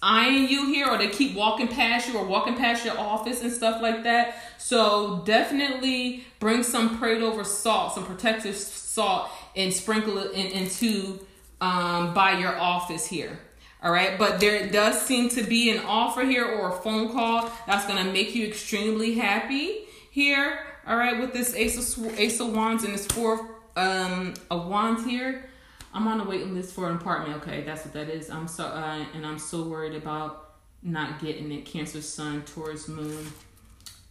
[0.00, 3.52] eyeing you here or they keep walking past you or walking past your office and
[3.52, 4.36] stuff like that.
[4.58, 11.26] So definitely bring some prayed over salt, some protective salt, and sprinkle it in, into
[11.60, 13.40] um, by your office here.
[13.82, 17.50] All right, but there does seem to be an offer here or a phone call
[17.66, 19.87] that's going to make you extremely happy
[20.18, 20.58] here.
[20.84, 25.04] All right, with this Ace of, Ace of Wands and this Four um, of Wands
[25.04, 25.48] here.
[25.94, 27.36] I'm on a waiting list for an apartment.
[27.36, 28.28] Okay, that's what that is.
[28.28, 31.64] I'm so uh, and I'm so worried about not getting it.
[31.64, 33.28] Cancer, Sun, Taurus, Moon.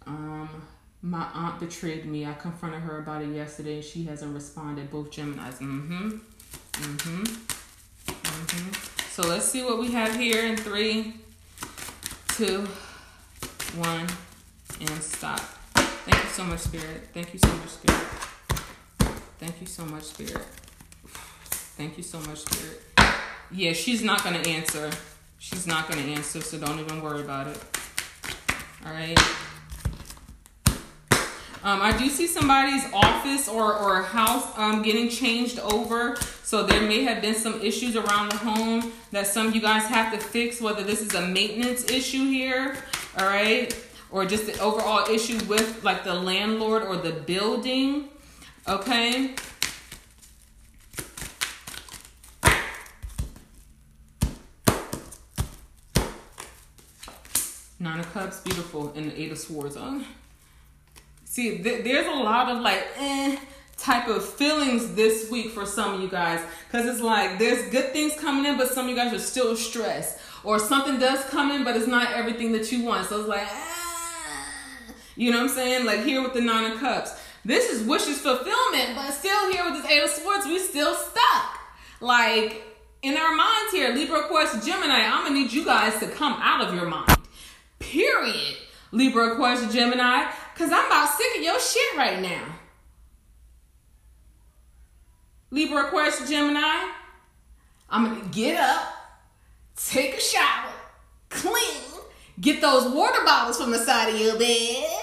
[0.05, 0.49] Um,
[1.01, 2.25] my aunt betrayed me.
[2.25, 3.81] I confronted her about it yesterday.
[3.81, 4.89] She hasn't responded.
[4.89, 5.55] Both Gemini's.
[5.55, 6.09] Mm-hmm.
[6.71, 7.23] Mm-hmm.
[8.07, 8.71] Mm-hmm.
[9.09, 11.15] So let's see what we have here in three,
[12.29, 12.65] two,
[13.75, 14.07] one,
[14.79, 15.56] and stop.
[16.07, 17.01] Thank you so much, Spirit.
[17.13, 18.07] Thank you so much, Spirit.
[19.39, 20.45] Thank you so much, Spirit.
[21.75, 22.81] Thank you so much, Spirit.
[23.51, 24.89] Yeah, she's not going to answer.
[25.37, 27.61] She's not going to answer, so don't even worry about it.
[28.85, 29.19] All right.
[31.63, 36.15] Um, I do see somebody's office or, or house um, getting changed over.
[36.43, 39.83] So there may have been some issues around the home that some of you guys
[39.87, 42.77] have to fix, whether this is a maintenance issue here,
[43.17, 43.75] all right?
[44.11, 48.09] Or just the overall issue with like the landlord or the building.
[48.67, 49.35] Okay.
[57.79, 59.75] Nine of Cups, beautiful, and the Eight of Swords.
[59.77, 60.03] Oh.
[61.25, 63.37] See, th- there's a lot of like, eh,
[63.77, 66.43] type of feelings this week for some of you guys.
[66.69, 69.55] Because it's like, there's good things coming in, but some of you guys are still
[69.55, 70.17] stressed.
[70.43, 73.07] Or something does come in, but it's not everything that you want.
[73.07, 73.47] So it's like,
[75.17, 75.85] you know what I'm saying?
[75.85, 77.19] Like here with the Nine of Cups.
[77.43, 81.59] This is wishes fulfillment, but still here with this Eight of Swords, we still stuck.
[81.99, 82.61] Like
[83.01, 86.67] in our minds here, Libra, Aquarius, Gemini, I'm gonna need you guys to come out
[86.67, 87.17] of your mind.
[87.79, 88.57] Period.
[88.91, 92.55] Libra, Aquarius, Gemini, because I'm about sick of your shit right now.
[95.49, 96.91] Libra, Aquarius, Gemini,
[97.89, 98.93] I'm gonna get up,
[99.75, 100.71] take a shower,
[101.29, 102.01] clean,
[102.39, 104.96] get those water bottles from the side of your bed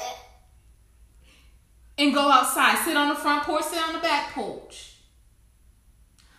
[1.99, 2.85] and go outside.
[2.85, 4.97] Sit on the front porch, sit on the back porch.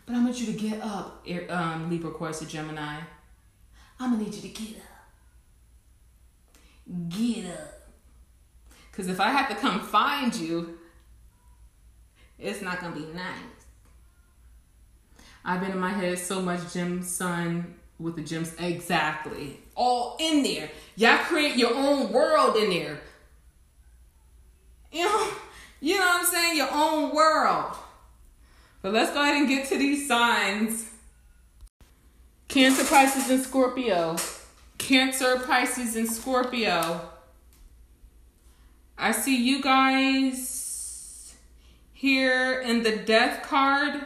[0.06, 3.00] But I want you to get up, um, Libra, Aquarius, Gemini.
[4.00, 5.10] I'm gonna need you to get up.
[7.10, 7.74] Get up.
[8.92, 10.78] Because if I have to come find you,
[12.38, 13.66] it's not gonna be nice.
[15.44, 20.44] I've been in my head so much, Gem, Sun, with the gems exactly all in
[20.44, 23.00] there y'all create your own world in there
[24.92, 25.32] you know
[25.88, 26.58] you know what i'm saying?
[26.58, 27.76] Your own world.
[28.82, 30.90] But let's go ahead and get to these signs.
[32.48, 34.16] Cancer pisces and scorpio.
[34.78, 37.02] Cancer pisces and scorpio.
[38.98, 41.36] I see you guys
[41.94, 44.06] here in the death card.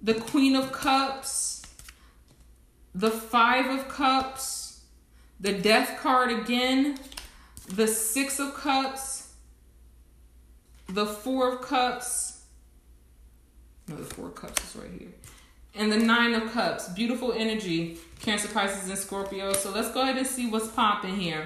[0.00, 1.56] The queen of cups.
[2.96, 4.80] The Five of Cups,
[5.38, 6.98] the Death card again,
[7.68, 9.15] the Six of Cups,
[10.88, 12.44] the Four of Cups.
[13.88, 15.08] No, the Four of Cups is right here.
[15.74, 16.88] And the Nine of Cups.
[16.88, 19.52] Beautiful energy, Cancer, Pisces, and Scorpio.
[19.52, 21.44] So let's go ahead and see what's popping here.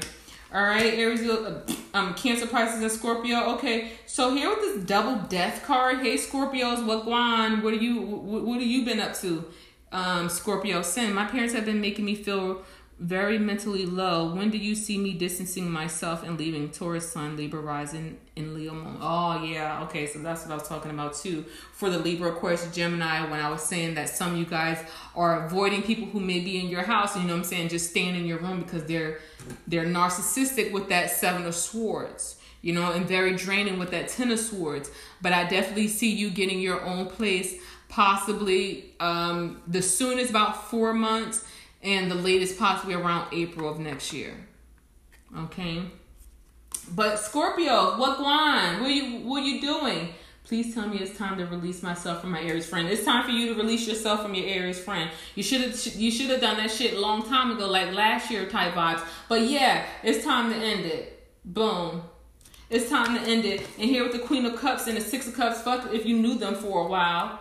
[0.52, 1.62] All right, Aries, uh,
[1.94, 3.54] um, Cancer, Pisces, and Scorpio.
[3.54, 5.98] Okay, so here with this double death card.
[5.98, 7.62] Hey, Scorpios, what guan?
[7.62, 8.00] What are you?
[8.00, 9.44] What, what have you been up to?
[9.92, 11.12] um, Scorpio Sin.
[11.14, 12.62] My parents have been making me feel
[13.00, 14.34] very mentally low.
[14.34, 18.74] When do you see me distancing myself and leaving Taurus Sun, Libra rising in Leo
[18.74, 18.98] Moon?
[19.00, 21.46] Oh yeah, okay, so that's what I was talking about too.
[21.72, 24.78] For the Libra, Aquarius, Gemini, when I was saying that some of you guys
[25.16, 27.88] are avoiding people who may be in your house, you know what I'm saying, just
[27.88, 29.20] staying in your room because they're
[29.66, 34.30] they're narcissistic with that seven of swords you know, and very draining with that Ten
[34.30, 34.90] of Swords.
[35.22, 37.54] But I definitely see you getting your own place
[37.88, 41.42] possibly um, the soonest about four months
[41.82, 44.34] and the latest possibly around April of next year.
[45.36, 45.82] Okay.
[46.94, 48.80] But Scorpio, what line?
[48.80, 50.10] What are you what you doing?
[50.44, 52.88] Please tell me it's time to release myself from my Aries friend.
[52.88, 55.10] It's time for you to release yourself from your Aries friend.
[55.36, 58.30] You should have you should have done that shit a long time ago, like last
[58.30, 59.04] year type vibes.
[59.28, 61.28] But yeah, it's time to end it.
[61.44, 62.02] Boom.
[62.68, 63.60] It's time to end it.
[63.78, 66.16] And here with the Queen of Cups and the Six of Cups, fuck if you
[66.18, 67.38] knew them for a while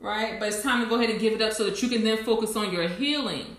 [0.00, 0.40] right?
[0.40, 2.24] But it's time to go ahead and give it up so that you can then
[2.24, 3.56] focus on your healing.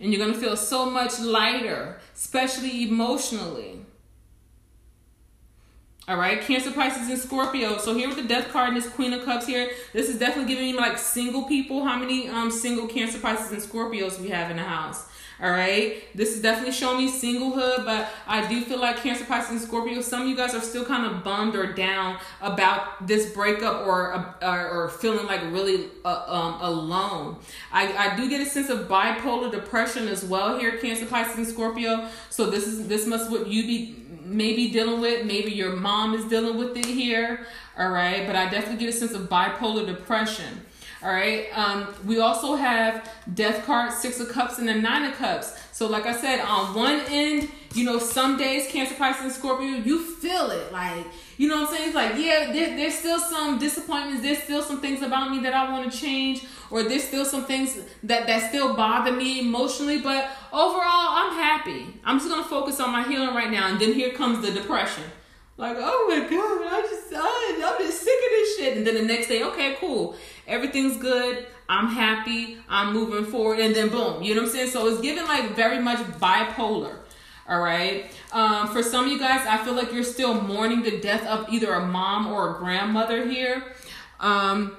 [0.00, 3.80] And you're going to feel so much lighter, especially emotionally.
[6.06, 7.78] All right, Cancer, Pisces, and Scorpio.
[7.78, 10.52] So here with the Death card and this Queen of Cups here, this is definitely
[10.52, 11.82] giving me like single people.
[11.82, 15.06] How many um single Cancer, Pisces, and Scorpios we have in the house?
[15.42, 16.04] All right.
[16.14, 20.00] This is definitely showing me singlehood, but I do feel like Cancer, Pisces, and Scorpio,
[20.00, 24.14] some of you guys are still kind of bummed or down about this breakup or
[24.14, 27.38] uh, or, or feeling like really uh, um, alone.
[27.72, 31.46] I, I do get a sense of bipolar depression as well here, Cancer, Pisces, and
[31.46, 32.08] Scorpio.
[32.30, 35.26] So this is this must what you be maybe dealing with.
[35.26, 37.46] Maybe your mom is dealing with it here.
[37.76, 38.24] All right.
[38.26, 40.63] But I definitely get a sense of bipolar depression.
[41.04, 41.46] All right.
[41.52, 45.54] Um, we also have Death card, Six of Cups, and the Nine of Cups.
[45.70, 49.66] So, like I said, on one end, you know, some days Cancer, Pisces, and Scorpio,
[49.66, 50.72] you feel it.
[50.72, 51.04] Like,
[51.36, 51.88] you know what I'm saying?
[51.88, 54.22] It's like, yeah, there, there's still some disappointments.
[54.22, 57.44] There's still some things about me that I want to change, or there's still some
[57.44, 60.00] things that that still bother me emotionally.
[60.00, 62.00] But overall, I'm happy.
[62.02, 63.68] I'm just gonna focus on my healing right now.
[63.68, 65.04] And then here comes the depression.
[65.56, 68.76] Like, oh my god, I just, I, I'm just sick of this shit.
[68.76, 70.16] And then the next day, okay, cool,
[70.46, 71.46] everything's good.
[71.68, 72.58] I'm happy.
[72.68, 74.70] I'm moving forward, and then boom, you know what I'm saying?
[74.70, 76.98] So it's given like very much bipolar.
[77.48, 78.06] All right.
[78.32, 81.52] Um, for some of you guys, I feel like you're still mourning the death of
[81.52, 83.62] either a mom or a grandmother here.
[84.18, 84.76] Um,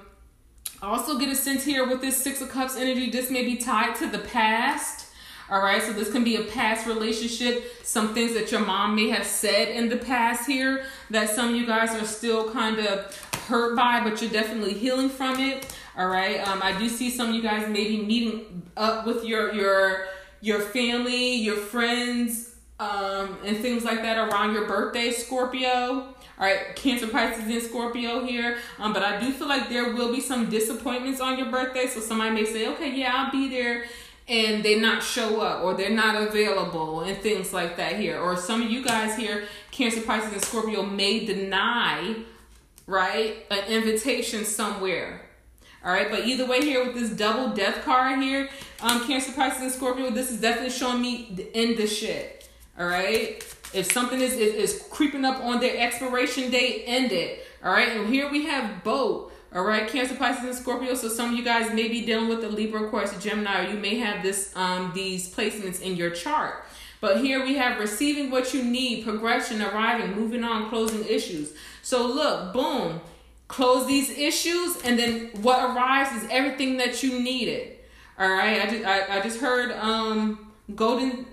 [0.81, 3.95] also get a sense here with this Six of Cups energy, this may be tied
[3.97, 5.07] to the past.
[5.47, 9.09] All right, so this can be a past relationship, some things that your mom may
[9.09, 13.24] have said in the past here that some of you guys are still kind of
[13.45, 15.73] hurt by, but you're definitely healing from it.
[15.97, 19.53] All right, um, I do see some of you guys maybe meeting up with your
[19.53, 20.07] your
[20.41, 26.13] your family, your friends, um, and things like that around your birthday, Scorpio.
[26.37, 28.57] All right, Cancer, Pisces, and Scorpio here.
[28.77, 31.87] Um, but I do feel like there will be some disappointments on your birthday.
[31.87, 33.85] So somebody may say, okay, yeah, I'll be there
[34.27, 38.19] and they not show up or they're not available and things like that here.
[38.19, 42.15] Or some of you guys here, Cancer, Pisces, and Scorpio, may deny,
[42.87, 45.21] right, an invitation somewhere.
[45.83, 48.49] All right, but either way, here with this double death card here,
[48.81, 52.49] um, Cancer, Pisces, and Scorpio, this is definitely showing me the end of shit.
[52.79, 57.45] All right, if something is, is, is creeping up on their expiration date, end it.
[57.63, 60.95] All right, and here we have both all right, Cancer, Pisces, and Scorpio.
[60.95, 63.79] So some of you guys may be dealing with the Libra, Aquarius, Gemini, or you
[63.79, 66.65] may have this um these placements in your chart.
[67.05, 71.53] But here we have receiving what you need, progression, arriving, moving on, closing issues.
[71.83, 72.99] So look, boom,
[73.47, 77.77] close these issues, and then what arrives is everything that you needed.
[78.17, 81.27] All right, I just I, I just heard um Golden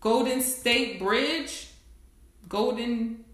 [0.00, 1.68] Golden State Bridge,
[2.48, 3.24] Golden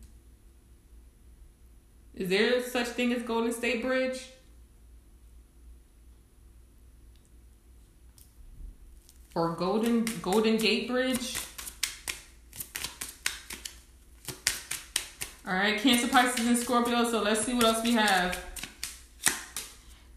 [2.14, 4.20] is there such thing as Golden State Bridge?
[9.34, 11.36] or Golden Golden Gate Bridge.
[15.46, 17.04] All right, Cancer, Pisces, and Scorpio.
[17.04, 18.42] So let's see what else we have.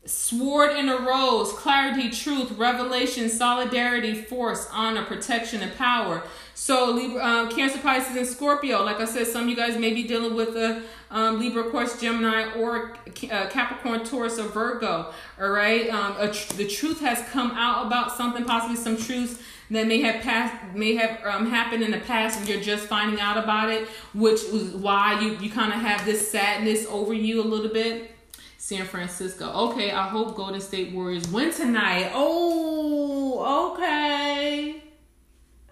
[0.05, 6.23] Sword in a rose, clarity, truth, revelation, solidarity, force, honor, protection, and power.
[6.53, 8.83] So Libra, um, Cancer, Pisces, and Scorpio.
[8.83, 11.99] Like I said, some of you guys may be dealing with a um, Libra, Aquarius,
[11.99, 12.95] Gemini, or
[13.29, 15.11] uh, Capricorn, Taurus, or Virgo.
[15.41, 19.87] All right, um, tr- the truth has come out about something, possibly some truths that
[19.87, 23.37] may have passed, may have um, happened in the past, and you're just finding out
[23.37, 27.43] about it, which is why you you kind of have this sadness over you a
[27.43, 28.11] little bit.
[28.57, 29.49] San Francisco.
[29.69, 32.11] Okay, I hope Golden State Warriors win tonight.
[32.13, 34.83] Oh, okay.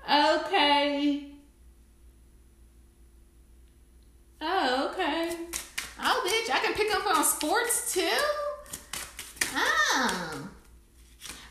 [0.05, 1.31] Okay.
[4.39, 5.35] Oh, okay.
[6.01, 8.07] Oh, bitch, I can pick up on sports too?
[9.53, 10.49] Ah.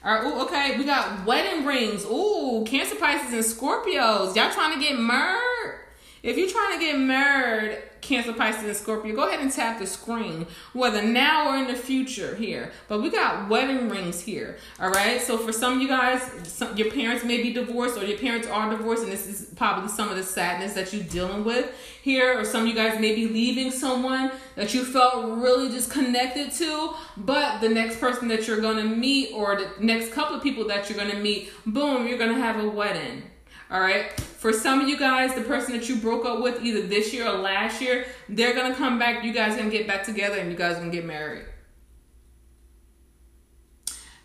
[0.04, 2.04] All right, ooh, okay, we got wedding rings.
[2.04, 4.36] Ooh, Cancer, Pisces, and Scorpios.
[4.36, 5.78] Y'all trying to get married?
[6.22, 9.86] If you're trying to get married, Cancer, Pisces, and Scorpio, go ahead and tap the
[9.86, 12.70] screen, whether now or in the future here.
[12.86, 15.22] But we got wedding rings here, all right?
[15.22, 18.46] So for some of you guys, some, your parents may be divorced or your parents
[18.46, 21.74] are divorced, and this is probably some of the sadness that you're dealing with
[22.04, 22.38] here.
[22.38, 26.52] Or some of you guys may be leaving someone that you felt really just connected
[26.52, 30.68] to, but the next person that you're to meet or the next couple of people
[30.68, 33.22] that you're to meet, boom, you're to have a wedding.
[33.70, 34.12] All right.
[34.20, 37.26] For some of you guys, the person that you broke up with either this year
[37.26, 39.24] or last year, they're gonna come back.
[39.24, 41.46] You guys gonna get back together, and you guys gonna get married.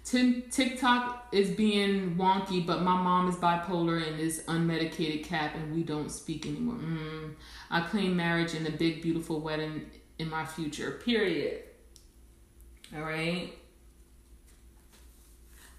[0.10, 5.84] TikTok is being wonky, but my mom is bipolar and is unmedicated cap, and we
[5.84, 6.76] don't speak anymore.
[6.76, 7.34] Mm.
[7.70, 11.00] I claim marriage and a big, beautiful wedding in my future.
[11.04, 11.64] Period.
[12.96, 13.54] All right.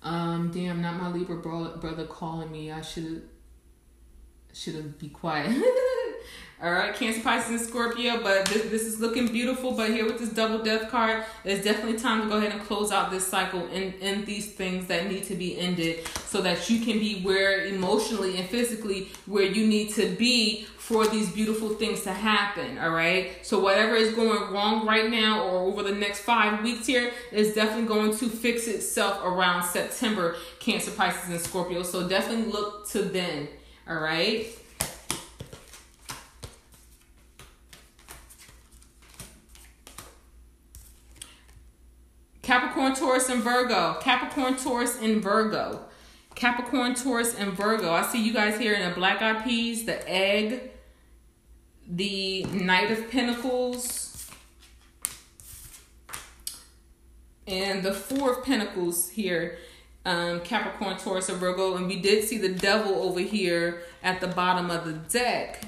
[0.03, 2.71] Um, damn, not my Libra bro- brother calling me.
[2.71, 3.29] I should
[4.53, 5.51] should have be quiet.
[6.63, 9.73] All right, Cancer, Pisces, and Scorpio, but this, this is looking beautiful.
[9.73, 12.93] But here with this double death card, it's definitely time to go ahead and close
[12.93, 16.85] out this cycle and end these things that need to be ended so that you
[16.85, 22.03] can be where emotionally and physically where you need to be for these beautiful things
[22.03, 22.77] to happen.
[22.77, 26.87] All right, so whatever is going wrong right now or over the next five weeks
[26.87, 31.83] here is definitely going to fix itself around September, Cancer, Pisces, and Scorpio.
[31.83, 33.49] So definitely look to then.
[33.89, 34.60] All right.
[42.51, 43.97] Capricorn, Taurus, and Virgo.
[44.01, 45.85] Capricorn, Taurus, and Virgo.
[46.35, 47.93] Capricorn, Taurus, and Virgo.
[47.93, 50.73] I see you guys here in the Black Eyed Peas, the Egg,
[51.89, 54.29] the Knight of Pentacles,
[57.47, 59.59] and the Four of Pentacles here
[60.05, 64.27] um, Capricorn, Taurus, and Virgo, and we did see the devil over here at the
[64.27, 65.65] bottom of the deck.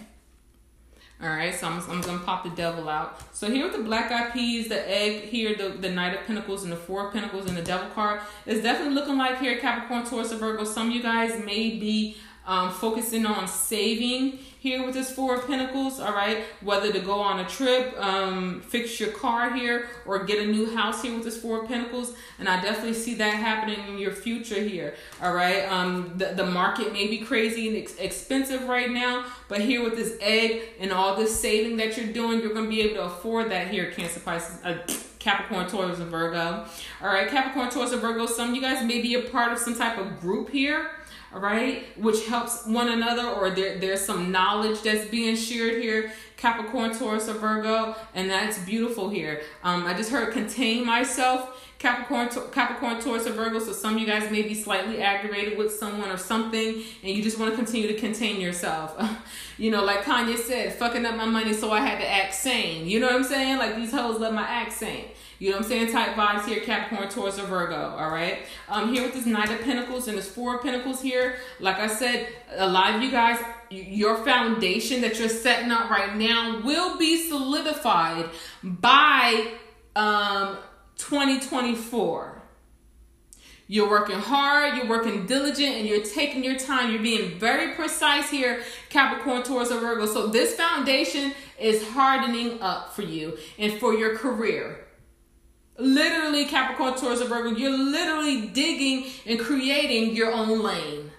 [1.22, 3.20] All right, so I'm, I'm gonna pop the devil out.
[3.32, 6.64] So here with the black eyed peas, the egg here, the, the knight of pentacles
[6.64, 10.04] and the four of pentacles and the devil card, it's definitely looking like here Capricorn,
[10.04, 10.64] Taurus, Virgo.
[10.64, 12.16] Some of you guys may be
[12.46, 16.44] um, focusing on saving here with this Four of Pentacles, all right?
[16.60, 20.72] Whether to go on a trip, um, fix your car here, or get a new
[20.74, 22.14] house here with this Four of Pentacles.
[22.38, 25.64] And I definitely see that happening in your future here, all right?
[25.64, 29.96] Um, the, the market may be crazy and ex- expensive right now, but here with
[29.96, 33.04] this egg and all this saving that you're doing, you're going to be able to
[33.04, 34.64] afford that here, Cancer, Pisces.
[34.64, 34.78] Uh,
[35.18, 36.66] Capricorn, Taurus, and Virgo.
[37.00, 38.26] All right, Capricorn, Taurus, and Virgo.
[38.26, 40.90] Some of you guys may be a part of some type of group here
[41.40, 46.12] right, which helps one another, or there, there's some knowledge that's being shared here.
[46.36, 49.42] Capricorn, Taurus, or Virgo, and that's beautiful here.
[49.62, 51.58] Um, I just heard contain myself.
[51.78, 53.58] Capricorn, Capricorn, Taurus, or Virgo.
[53.58, 57.22] So some of you guys may be slightly aggravated with someone or something, and you
[57.22, 59.00] just want to continue to contain yourself.
[59.58, 62.88] you know, like Kanye said, fucking up my money, so I had to act sane.
[62.88, 63.58] You know what I'm saying?
[63.58, 65.06] Like these hoes let my act sane.
[65.42, 65.90] You know what I'm saying?
[65.90, 67.96] Type vibes here, Capricorn, Taurus, or Virgo.
[67.98, 68.46] All right.
[68.68, 71.34] Um, here with this Knight of Pentacles and this Four of Pentacles here.
[71.58, 76.14] Like I said, a lot of you guys, your foundation that you're setting up right
[76.14, 78.30] now will be solidified
[78.62, 79.48] by
[79.96, 80.58] um
[80.98, 82.40] 2024.
[83.66, 86.92] You're working hard, you're working diligent, and you're taking your time.
[86.92, 90.06] You're being very precise here, Capricorn, Taurus, or Virgo.
[90.06, 94.86] So, this foundation is hardening up for you and for your career.
[95.78, 101.10] Literally, Capricorn, Taurus, and Virgo, you're literally digging and creating your own lane.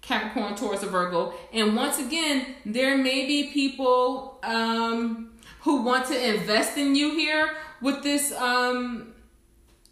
[0.00, 1.34] Capricorn, Taurus, or Virgo.
[1.52, 7.54] And once again, there may be people um, who want to invest in you here
[7.82, 9.12] with this um,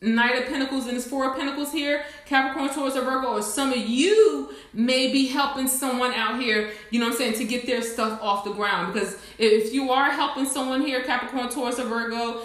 [0.02, 3.72] Knight of Pentacles and this Four of Pentacles here, Capricorn, Taurus, or Virgo, or some
[3.72, 7.66] of you may be helping someone out here, you know what I'm saying, to get
[7.66, 8.92] their stuff off the ground.
[8.92, 12.42] Because if you are helping someone here, Capricorn, Taurus, or Virgo,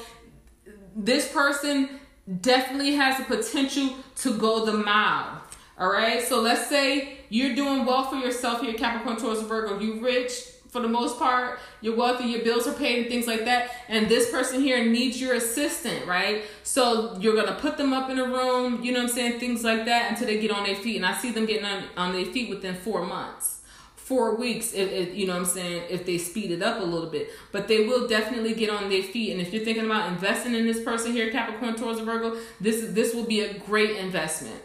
[0.96, 2.00] this person
[2.40, 5.42] definitely has the potential to go the mile.
[5.78, 9.80] All right, so let's say you're doing well for yourself here, Capricorn, Taurus, Virgo.
[9.80, 10.34] You rich,
[10.72, 11.60] for the most part.
[11.82, 13.72] You're wealthy, your bills are paid, and things like that.
[13.90, 16.44] And this person here needs your assistant, right?
[16.64, 19.64] So you're gonna put them up in a room, you know what I'm saying, things
[19.64, 20.96] like that until they get on their feet.
[20.96, 23.60] And I see them getting on, on their feet within four months.
[23.98, 26.84] Four weeks, if, if you know what I'm saying, if they speed it up a
[26.84, 29.32] little bit, but they will definitely get on their feet.
[29.32, 33.14] And if you're thinking about investing in this person here, Capricorn, Taurus, Virgo, this this
[33.14, 34.62] will be a great investment.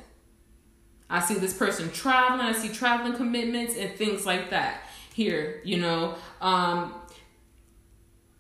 [1.09, 2.41] I see this person traveling.
[2.41, 4.86] I see traveling commitments and things like that
[5.17, 6.15] here, you know.
[6.43, 6.95] Um,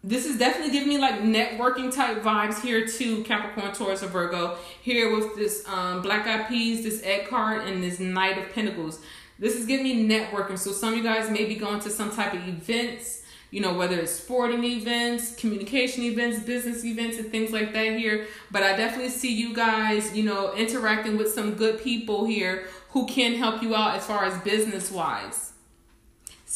[0.04, 4.58] this is definitely giving me like networking type vibes here too, Capricorn, Taurus, or Virgo.
[4.82, 9.00] Here with this um, Black Eyed Peas, this Egg card, and this Knight of Pentacles.
[9.38, 10.58] This is giving me networking.
[10.58, 13.72] So some of you guys may be going to some type of events, you know,
[13.72, 18.26] whether it's sporting events, communication events, business events, and things like that here.
[18.50, 23.06] But I definitely see you guys, you know, interacting with some good people here who
[23.06, 25.54] can help you out as far as business wise.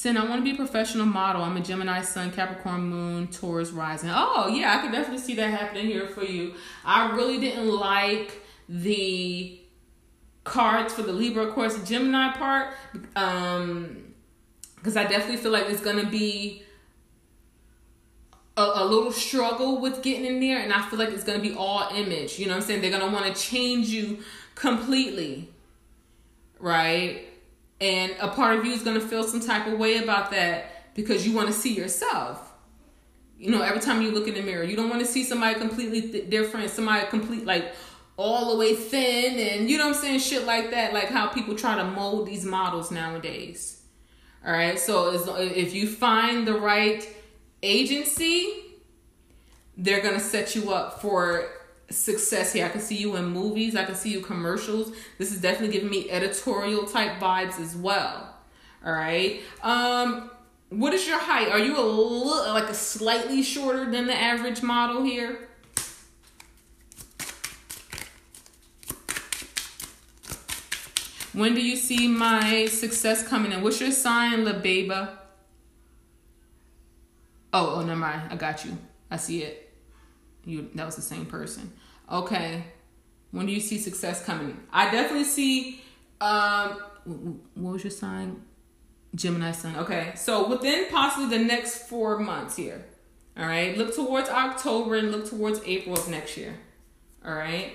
[0.00, 1.42] Sin, I want to be a professional model.
[1.42, 4.08] I'm a Gemini Sun, Capricorn Moon, Taurus Rising.
[4.10, 6.54] Oh, yeah, I could definitely see that happening here for you.
[6.86, 9.60] I really didn't like the
[10.42, 12.72] cards for the Libra, Aquarius, Gemini part.
[13.14, 14.14] Um,
[14.76, 16.62] because I definitely feel like it's gonna be
[18.56, 21.52] a, a, little struggle with getting in there, and I feel like it's gonna be
[21.52, 22.38] all image.
[22.38, 22.80] You know what I'm saying?
[22.80, 24.20] They're gonna want to change you
[24.54, 25.50] completely,
[26.58, 27.29] right?
[27.80, 30.94] And a part of you is going to feel some type of way about that
[30.94, 32.52] because you want to see yourself.
[33.38, 35.58] You know, every time you look in the mirror, you don't want to see somebody
[35.58, 37.72] completely th- different, somebody complete like
[38.18, 41.28] all the way thin and you know what I'm saying, shit like that, like how
[41.28, 43.80] people try to mold these models nowadays.
[44.44, 47.06] All right, so if you find the right
[47.62, 48.52] agency,
[49.76, 51.48] they're gonna set you up for
[51.90, 52.64] success here.
[52.64, 53.76] I can see you in movies.
[53.76, 54.92] I can see you commercials.
[55.18, 58.34] This is definitely giving me editorial type vibes as well.
[58.84, 59.40] All right.
[59.62, 60.30] Um,
[60.70, 61.48] what is your height?
[61.48, 65.48] Are you a little like a slightly shorter than the average model here?
[71.32, 73.62] When do you see my success coming in?
[73.62, 75.16] What's your sign, La Beba?
[77.52, 78.22] Oh, oh, never mind.
[78.30, 78.76] I got you.
[79.10, 79.72] I see it.
[80.44, 81.72] You that was the same person.
[82.10, 82.64] Okay.
[83.30, 84.60] When do you see success coming?
[84.72, 85.80] I definitely see
[86.20, 86.82] um
[87.54, 88.42] what was your sign?
[89.14, 89.76] Gemini sign.
[89.76, 90.12] Okay.
[90.16, 92.84] So within possibly the next 4 months here.
[93.36, 93.76] All right?
[93.76, 96.54] Look towards October and look towards April of next year.
[97.24, 97.72] All right?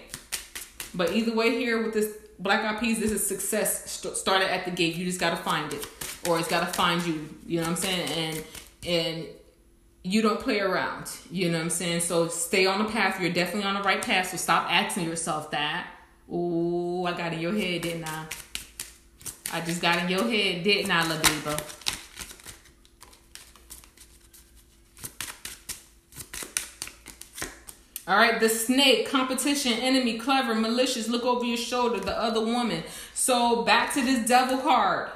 [0.94, 4.66] But either way here with this Black Eyed Peas, this is success st- started at
[4.66, 4.96] the gate.
[4.96, 5.88] You just got to find it
[6.28, 7.30] or it's got to find you.
[7.46, 8.10] You know what I'm saying?
[8.10, 8.44] And
[8.88, 9.26] and
[10.06, 11.10] you don't play around.
[11.32, 12.02] You know what I'm saying?
[12.02, 13.20] So stay on the path.
[13.20, 14.30] You're definitely on the right path.
[14.30, 15.88] So stop asking yourself that.
[16.32, 18.26] Oh, I got in your head, didn't I?
[19.52, 21.82] I just got in your head, didn't I, La Biba?
[28.08, 32.84] All right, the snake, competition, enemy, clever, malicious, look over your shoulder, the other woman.
[33.16, 35.10] So back to this devil card.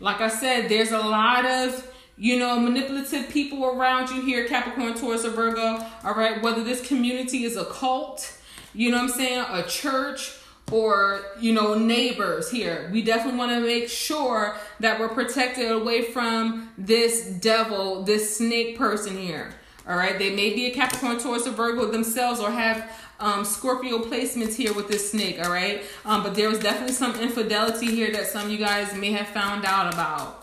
[0.00, 4.94] Like I said, there's a lot of you know, manipulative people around you here, Capricorn,
[4.94, 8.36] Taurus, or Virgo, all right, whether this community is a cult,
[8.74, 10.38] you know what I'm saying, a church,
[10.70, 12.88] or, you know, neighbors here.
[12.92, 18.78] We definitely want to make sure that we're protected away from this devil, this snake
[18.78, 19.52] person here.
[19.86, 23.98] All right, they may be a Capricorn, Taurus, or Virgo themselves, or have um, Scorpio
[23.98, 25.44] placements here with this snake.
[25.44, 28.94] All right, um, but there was definitely some infidelity here that some of you guys
[28.94, 30.41] may have found out about.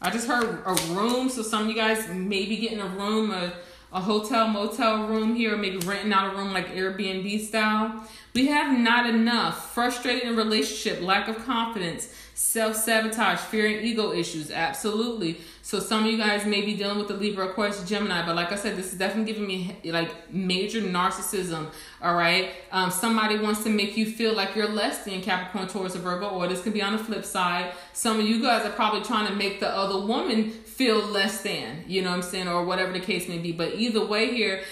[0.00, 3.30] I just heard a room, so some of you guys may be getting a room,
[3.30, 3.54] a,
[3.92, 8.06] a hotel, motel room here, maybe renting out a room like Airbnb style.
[8.34, 9.72] We have not enough.
[9.72, 14.50] Frustrated in relationship, lack of confidence, self sabotage, fear and ego issues.
[14.50, 15.40] Absolutely.
[15.66, 18.52] So some of you guys may be dealing with the Libra, Aquarius, Gemini, but like
[18.52, 21.66] I said, this is definitely giving me like major narcissism.
[22.00, 22.50] All right.
[22.70, 26.28] Um, somebody wants to make you feel like you're less than Capricorn, Taurus, or Virgo,
[26.28, 27.72] or this could be on the flip side.
[27.94, 31.82] Some of you guys are probably trying to make the other woman feel less than,
[31.88, 33.50] you know what I'm saying, or whatever the case may be.
[33.50, 34.62] But either way, here,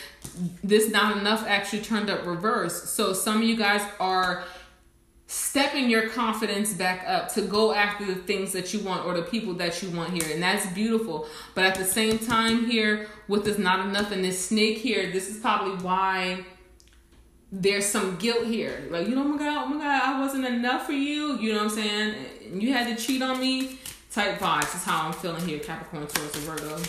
[0.63, 2.89] this not enough actually turned up reverse.
[2.89, 4.45] So some of you guys are
[5.35, 9.23] stepping your confidence back up to go after the things that you want or the
[9.23, 13.45] people that you want here and that's beautiful but at the same time here with
[13.45, 16.45] this not enough and this snake here this is probably why
[17.55, 18.83] there's some guilt here.
[18.91, 21.39] Like, you know, oh my God, oh my God, I wasn't enough for you.
[21.39, 22.61] You know what I'm saying?
[22.61, 23.79] You had to cheat on me.
[24.11, 26.83] Type vibes is how I'm feeling here, Capricorn, Taurus, and Virgo.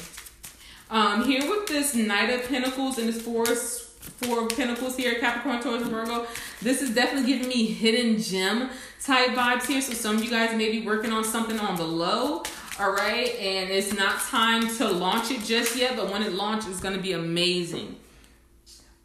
[0.89, 5.61] Um, here with this Knight of Pentacles and this Forest Four of Pentacles here, Capricorn,
[5.61, 6.27] Taurus, and Virgo.
[6.61, 8.69] This is definitely giving me hidden gem
[9.03, 9.81] type vibes here.
[9.81, 12.43] So some of you guys may be working on something on the low,
[12.79, 13.35] all right?
[13.35, 16.95] And it's not time to launch it just yet, but when it launches, it's going
[16.95, 17.97] to be amazing.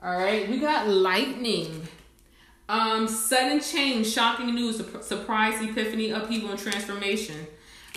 [0.03, 1.87] All right, we got lightning.
[2.69, 7.47] Um, sudden change, shocking news, surprise, epiphany, upheaval, and transformation.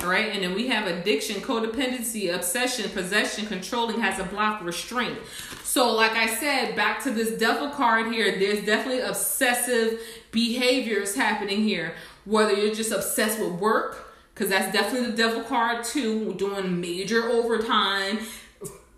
[0.02, 5.18] All right, and then we have addiction, codependency, obsession, possession, controlling, has a block, restraint.
[5.64, 10.00] So, like I said, back to this devil card here, there's definitely obsessive
[10.32, 11.96] behaviors happening here.
[12.26, 17.30] Whether you're just obsessed with work, because that's definitely the devil card too, doing major
[17.30, 18.20] overtime,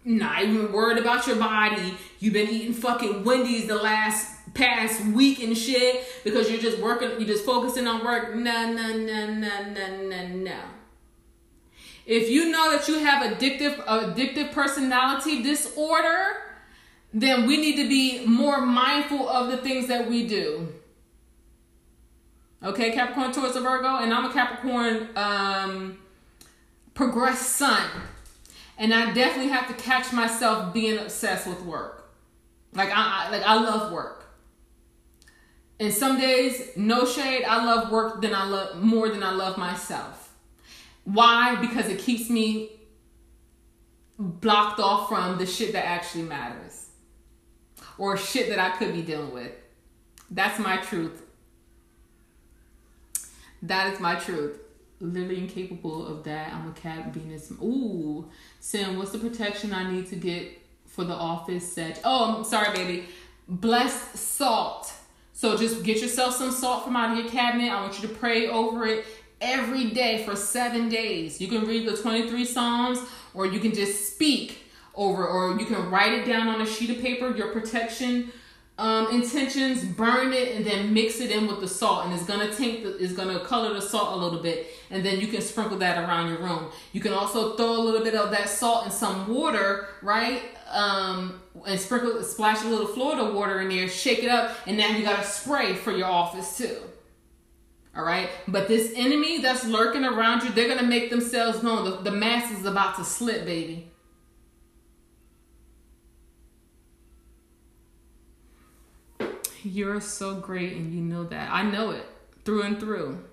[0.06, 1.96] not even worried about your body.
[2.20, 7.10] You've been eating fucking Wendy's the last past week and shit because you're just working,
[7.20, 8.36] you're just focusing on work.
[8.36, 10.60] No, no, no, no, no, no, no.
[12.06, 16.38] If you know that you have addictive addictive personality disorder,
[17.14, 20.68] then we need to be more mindful of the things that we do.
[22.64, 25.98] Okay, Capricorn, Taurus, Virgo, and I'm a Capricorn um,
[26.94, 27.88] progressed sun.
[28.78, 32.12] And I definitely have to catch myself being obsessed with work.
[32.74, 34.26] Like I, I like I love work.
[35.80, 39.58] And some days, no shade, I love work than I love more than I love
[39.58, 40.25] myself.
[41.06, 41.56] Why?
[41.56, 42.72] Because it keeps me
[44.20, 46.88] blocked off from the shit that actually matters.
[47.98, 49.52] Or shit that I could be dealing with.
[50.30, 51.24] That's my truth.
[53.62, 54.60] That is my truth
[55.00, 56.54] literally incapable of that.
[56.54, 57.52] I'm a cat Venus.
[57.62, 58.30] Ooh,
[58.60, 62.00] Sam, what's the protection I need to get for the office set?
[62.04, 63.06] Oh, I'm sorry, baby.
[63.48, 64.92] Blessed salt.
[65.34, 67.70] So just get yourself some salt from out of your cabinet.
[67.70, 69.06] I want you to pray over it
[69.46, 71.40] every day for seven days.
[71.40, 73.00] You can read the 23 Psalms
[73.34, 74.64] or you can just speak
[74.96, 78.32] over, or you can write it down on a sheet of paper, your protection
[78.78, 82.54] um, intentions, burn it, and then mix it in with the salt, and it's gonna
[82.54, 85.78] take the, it's gonna color the salt a little bit, and then you can sprinkle
[85.78, 86.70] that around your room.
[86.92, 90.44] You can also throw a little bit of that salt in some water, right?
[90.70, 94.90] Um, and sprinkle, splash a little Florida water in there, shake it up, and now
[94.90, 96.78] you got a spray for your office too.
[97.96, 101.86] All right, but this enemy that's lurking around you, they're gonna make themselves known.
[101.86, 103.90] The, the mask is about to slip, baby.
[109.64, 111.50] You're so great and you know that.
[111.52, 112.06] I know it
[112.44, 113.24] through and through.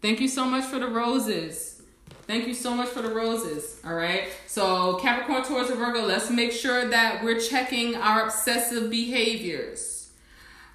[0.00, 1.82] Thank you so much for the roses.
[2.28, 3.80] Thank you so much for the roses.
[3.84, 4.28] All right.
[4.46, 9.97] So, Capricorn, Taurus, and Virgo, let's make sure that we're checking our obsessive behaviors.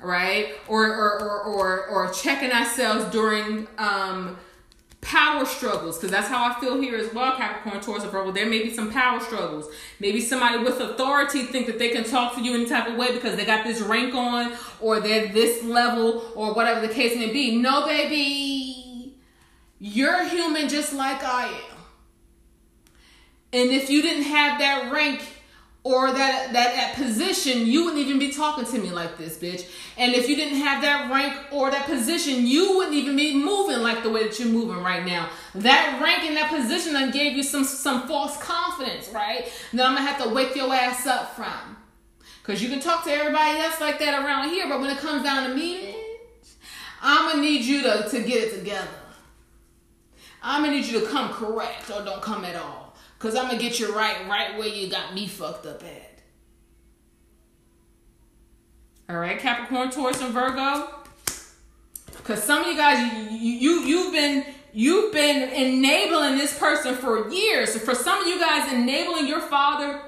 [0.03, 0.55] Right.
[0.67, 4.37] Or, or, or, or, or checking ourselves during, um,
[5.03, 8.31] power struggles because that's how I feel here as well, Capricorn, Taurus, Virgo.
[8.31, 9.69] There may be some power struggles.
[9.99, 13.13] Maybe somebody with authority think that they can talk to you any type of way
[13.13, 17.31] because they got this rank on or they're this level or whatever the case may
[17.31, 17.57] be.
[17.57, 19.15] No, baby,
[19.79, 21.77] you're human just like I am.
[23.51, 25.21] And if you didn't have that rank,
[25.85, 29.69] or that, that that position, you wouldn't even be talking to me like this, bitch.
[29.97, 33.79] And if you didn't have that rank or that position, you wouldn't even be moving
[33.79, 35.29] like the way that you're moving right now.
[35.55, 39.51] That rank and that position then gave you some some false confidence, right?
[39.73, 41.77] That I'm gonna have to wake your ass up from.
[42.43, 45.23] Cause you can talk to everybody else like that around here, but when it comes
[45.23, 45.95] down to me,
[47.01, 48.87] I'm gonna need you to, to get it together.
[50.41, 52.82] I'm gonna need you to come correct or don't come at all.
[53.23, 56.19] Cause I'm gonna get you right, right where you got me fucked up at.
[59.09, 60.89] All right, Capricorn, Taurus, and Virgo.
[62.25, 67.29] Cause some of you guys, you, you you've been you've been enabling this person for
[67.29, 67.77] years.
[67.77, 70.01] For some of you guys, enabling your father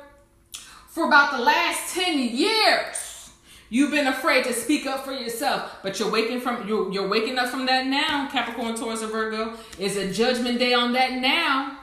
[0.90, 3.32] for about the last ten years.
[3.70, 7.38] You've been afraid to speak up for yourself, but you're waking from you're, you're waking
[7.38, 8.28] up from that now.
[8.30, 11.80] Capricorn, Taurus, and Virgo is a judgment day on that now.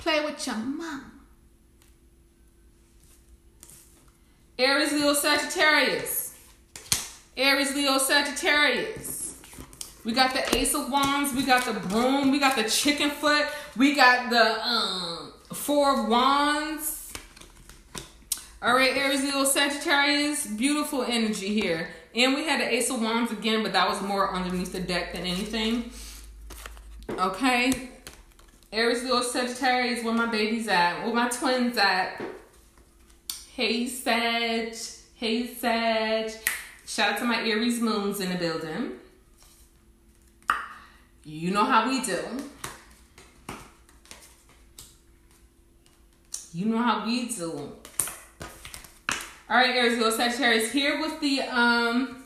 [0.00, 1.20] Play with your mom.
[4.58, 6.34] Aries, Leo, Sagittarius.
[7.36, 9.38] Aries, Leo, Sagittarius.
[10.02, 11.34] We got the Ace of Wands.
[11.34, 12.30] We got the Broom.
[12.30, 13.46] We got the Chicken Foot.
[13.76, 17.12] We got the um, Four of Wands.
[18.62, 20.46] All right, Aries, Leo, Sagittarius.
[20.46, 21.88] Beautiful energy here.
[22.14, 25.12] And we had the Ace of Wands again, but that was more underneath the deck
[25.12, 25.90] than anything.
[27.10, 27.89] Okay.
[28.72, 31.04] Aries, Leo, Sagittarius, where my babies at?
[31.04, 32.22] Where my twins at?
[33.56, 34.76] Hey, Sag.
[35.16, 36.30] Hey, Sag.
[36.86, 38.92] Shout out to my Aries moons in the building.
[41.24, 42.18] You know how we do.
[46.54, 47.72] You know how we do.
[49.48, 52.19] All right, Aries, Leo, Sagittarius here with the um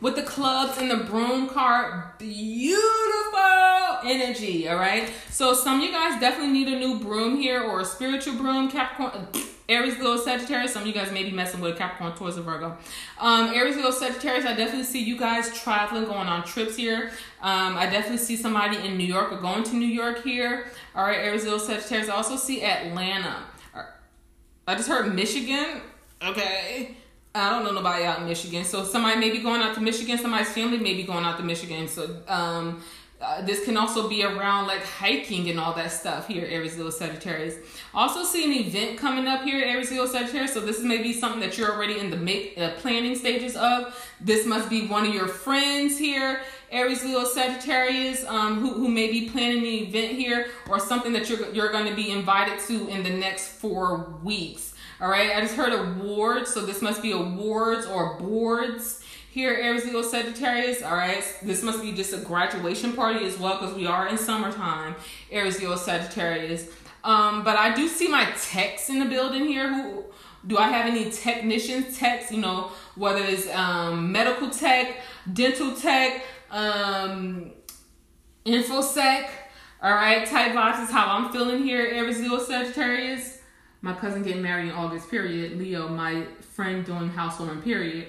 [0.00, 2.18] with the clubs and the broom card.
[2.18, 2.80] Beautiful
[4.04, 5.10] energy, all right?
[5.30, 8.70] So some of you guys definitely need a new broom here or a spiritual broom,
[8.70, 9.28] Capricorn,
[9.68, 10.72] Aries, Leo, Sagittarius.
[10.72, 12.76] Some of you guys may be messing with Capricorn, Taurus, and Virgo.
[13.20, 17.10] Um, Aries, Leo, Sagittarius, I definitely see you guys traveling, going on trips here.
[17.40, 20.66] Um, I definitely see somebody in New York or going to New York here.
[20.94, 22.08] All right, Aries, Leo, Sagittarius.
[22.08, 23.44] I also see Atlanta.
[24.66, 25.80] I just heard Michigan.
[26.22, 26.96] Okay.
[27.34, 28.64] I don't know nobody out in Michigan.
[28.64, 30.18] So somebody may be going out to Michigan.
[30.18, 31.86] Somebody's family may be going out to Michigan.
[31.86, 32.82] So um,
[33.20, 36.90] uh, this can also be around like hiking and all that stuff here, Aries, Leo,
[36.90, 37.56] Sagittarius.
[37.92, 40.54] Also see an event coming up here, Aries, Leo, Sagittarius.
[40.54, 43.94] So this is maybe something that you're already in the make uh, planning stages of.
[44.20, 46.40] This must be one of your friends here,
[46.70, 51.28] Aries, Leo, Sagittarius, um, who, who may be planning an event here or something that
[51.28, 54.74] you're, you're going to be invited to in the next four weeks.
[55.00, 59.86] All right, I just heard awards, so this must be awards or boards here, Aries,
[59.86, 60.82] Leo, Sagittarius.
[60.82, 64.18] All right, this must be just a graduation party as well because we are in
[64.18, 64.94] summertime,
[65.30, 66.68] Aries, Leo, Sagittarius.
[67.02, 69.72] Um, but I do see my techs in the building here.
[69.72, 70.04] Who
[70.46, 72.30] do I have any technicians, techs?
[72.30, 74.96] You know, whether it's um, medical tech,
[75.32, 77.52] dental tech, um,
[78.44, 79.30] infosec.
[79.82, 80.90] All right, type boxes.
[80.90, 83.39] How I'm feeling here, Aries, Leo, Sagittarius
[83.82, 85.58] my cousin getting married in August, period.
[85.58, 86.24] Leo, my
[86.54, 88.06] friend doing housewarming, period.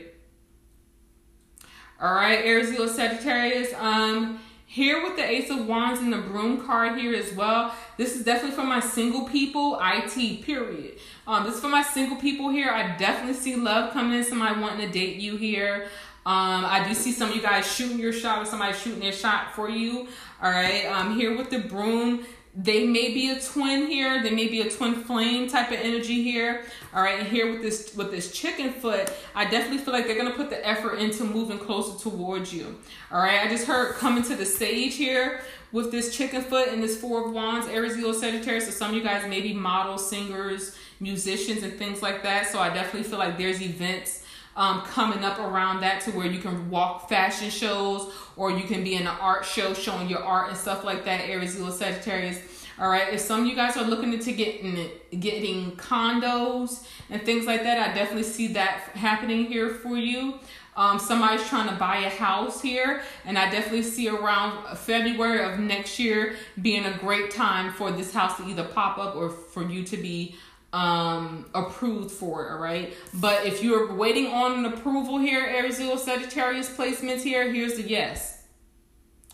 [1.99, 3.73] All right, Aries, Leo, Sagittarius.
[3.77, 7.75] Um, here with the Ace of Wands and the Broom card here as well.
[7.97, 10.97] This is definitely for my single people, IT, period.
[11.27, 12.69] Um, this is for my single people here.
[12.69, 15.87] I definitely see love coming in, somebody wanting to date you here.
[16.25, 19.11] Um, I do see some of you guys shooting your shot or somebody shooting their
[19.11, 20.07] shot for you.
[20.41, 24.21] All right, um, here with the broom, they may be a twin here.
[24.21, 26.65] They may be a twin flame type of energy here.
[26.93, 30.17] All right, and here with this with this chicken foot, I definitely feel like they're
[30.17, 32.77] gonna put the effort into moving closer towards you.
[33.11, 35.41] All right, I just heard coming to the sage here
[35.71, 38.65] with this chicken foot and this four of wands, Aries, Leo, Sagittarius.
[38.65, 42.47] So some of you guys may be models, singers, musicians, and things like that.
[42.47, 44.20] So I definitely feel like there's events
[44.55, 48.83] um, coming up around that to where you can walk fashion shows or you can
[48.83, 51.21] be in an art show showing your art and stuff like that.
[51.21, 52.39] Aries, Leo, Sagittarius.
[52.79, 53.13] All right.
[53.13, 57.77] If some of you guys are looking into getting getting condos and things like that,
[57.77, 60.39] I definitely see that happening here for you.
[60.75, 65.59] Um, somebody's trying to buy a house here, and I definitely see around February of
[65.59, 69.63] next year being a great time for this house to either pop up or for
[69.63, 70.37] you to be
[70.73, 75.79] um approved for it all right but if you're waiting on an approval here aries
[75.79, 78.37] leo sagittarius placements here here's the yes.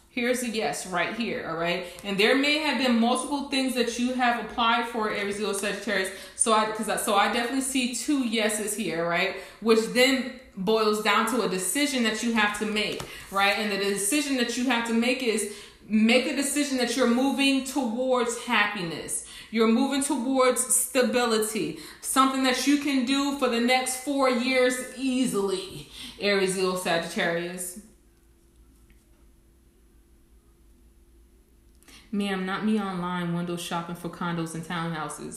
[0.09, 3.99] Here's a yes right here all right and there may have been multiple things that
[3.99, 8.25] you have applied for aries leo sagittarius so i because so i definitely see two
[8.27, 9.35] yeses here right?
[9.61, 13.59] Which then boils down to a decision that you have to make right?
[13.59, 15.55] And the decision that you have to make is
[15.87, 22.77] make a decision that you're moving towards happiness you're moving towards stability, something that you
[22.77, 25.89] can do for the next four years easily.
[26.19, 27.79] Aries, Leo, Sagittarius.
[32.11, 35.35] Ma'am, not me online window shopping for condos and townhouses.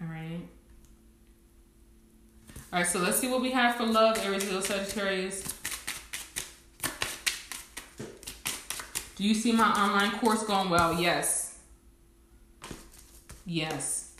[0.00, 0.40] All right.
[2.72, 5.53] All right, so let's see what we have for love, Aries, Leo, Sagittarius.
[9.16, 11.00] Do you see my online course going well?
[11.00, 11.58] Yes.
[13.46, 14.12] Yes.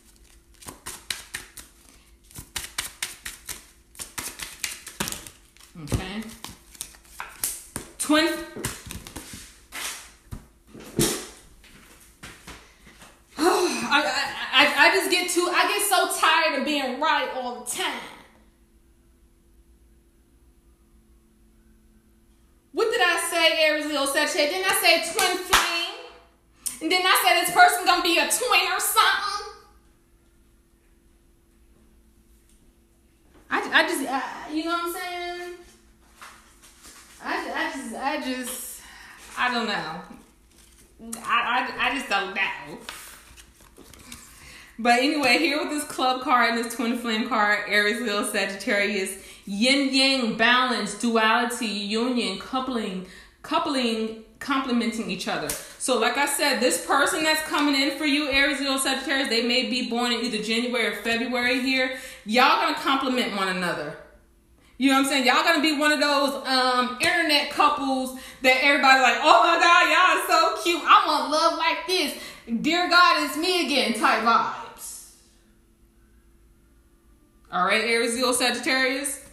[5.83, 6.23] Okay.
[7.99, 8.29] Twin.
[13.37, 13.43] I,
[13.91, 14.13] I,
[14.53, 18.14] I, I just get too, I get so tired of being right all the time.
[23.65, 24.53] Aries, Leo, Sagittarius.
[24.53, 25.95] Didn't I say twin flame.
[26.83, 29.55] And then I said this person gonna be a twin or something.
[33.51, 35.55] I, I just, I, you know what I'm saying?
[37.23, 38.81] I, I just, I just,
[39.39, 41.21] I don't know.
[41.25, 42.79] I, I, I just don't know.
[44.79, 49.17] But anyway, here with this club card and this twin flame card, Aries, Leo, Sagittarius,
[49.45, 53.07] yin yang, balance, duality, union, coupling,
[53.43, 55.49] coupling complementing each other.
[55.49, 59.43] So, like I said, this person that's coming in for you, Aries, Leo, Sagittarius, they
[59.43, 61.99] may be born in either January or February here.
[62.27, 63.97] Y'all gonna compliment one another.
[64.77, 65.27] You know what I'm saying?
[65.27, 69.89] Y'all gonna be one of those um, internet couples that everybody like, oh my god,
[69.89, 70.83] y'all are so cute.
[70.85, 72.15] I want love like this.
[72.61, 75.13] Dear God, it's me again type vibes.
[77.51, 79.24] All right, Aries, Leo, Sagittarius.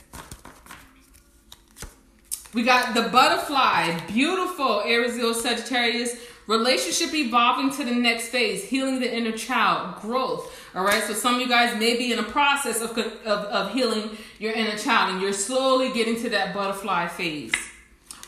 [2.54, 6.18] We got the butterfly, beautiful Aries, Sagittarius.
[6.48, 10.54] Relationship evolving to the next phase, healing the inner child, growth.
[10.76, 13.74] All right, so some of you guys may be in a process of, of, of
[13.74, 17.54] healing your inner child, and you're slowly getting to that butterfly phase.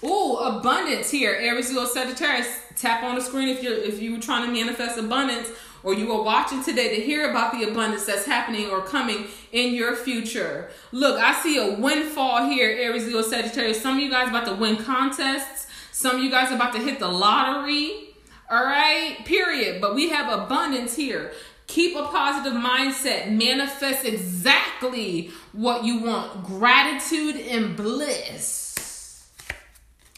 [0.03, 2.47] Ooh, abundance here, Aries, Sagittarius.
[2.77, 5.49] Tap on the screen if you're if you were trying to manifest abundance
[5.83, 9.73] or you are watching today to hear about the abundance that's happening or coming in
[9.73, 10.69] your future.
[10.91, 13.81] Look, I see a windfall here, Aries, Leo, Sagittarius.
[13.81, 15.67] Some of you guys about to win contests.
[15.91, 18.15] Some of you guys about to hit the lottery.
[18.49, 19.81] All right, period.
[19.81, 21.33] But we have abundance here.
[21.67, 23.31] Keep a positive mindset.
[23.31, 26.43] Manifest exactly what you want.
[26.43, 29.29] Gratitude and bliss.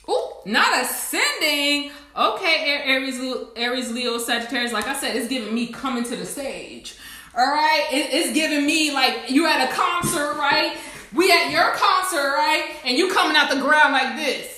[0.08, 1.92] Oh, not ascending.
[2.18, 3.20] Okay, Aries,
[3.58, 4.72] Aries, Leo, Sagittarius.
[4.72, 6.98] Like I said, it's giving me coming to the stage.
[7.38, 10.78] All right, it, it's giving me like you at a concert, right?
[11.14, 12.78] We at your concert, right?
[12.86, 14.55] And you coming out the ground like this.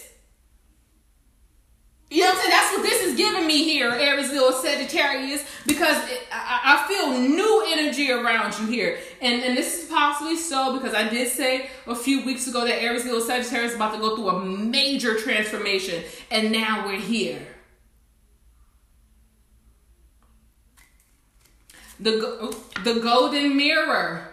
[2.09, 2.51] You know what I'm saying?
[2.51, 7.19] That's what this is giving me here, Aries, Leo, Sagittarius, because it, I, I, feel
[7.19, 8.97] new energy around you here.
[9.21, 12.81] And, and this is possibly so because I did say a few weeks ago that
[12.81, 16.01] Aries, Leo, Sagittarius is about to go through a major transformation.
[16.31, 17.45] And now we're here.
[21.99, 22.55] The,
[22.85, 24.26] the golden mirror.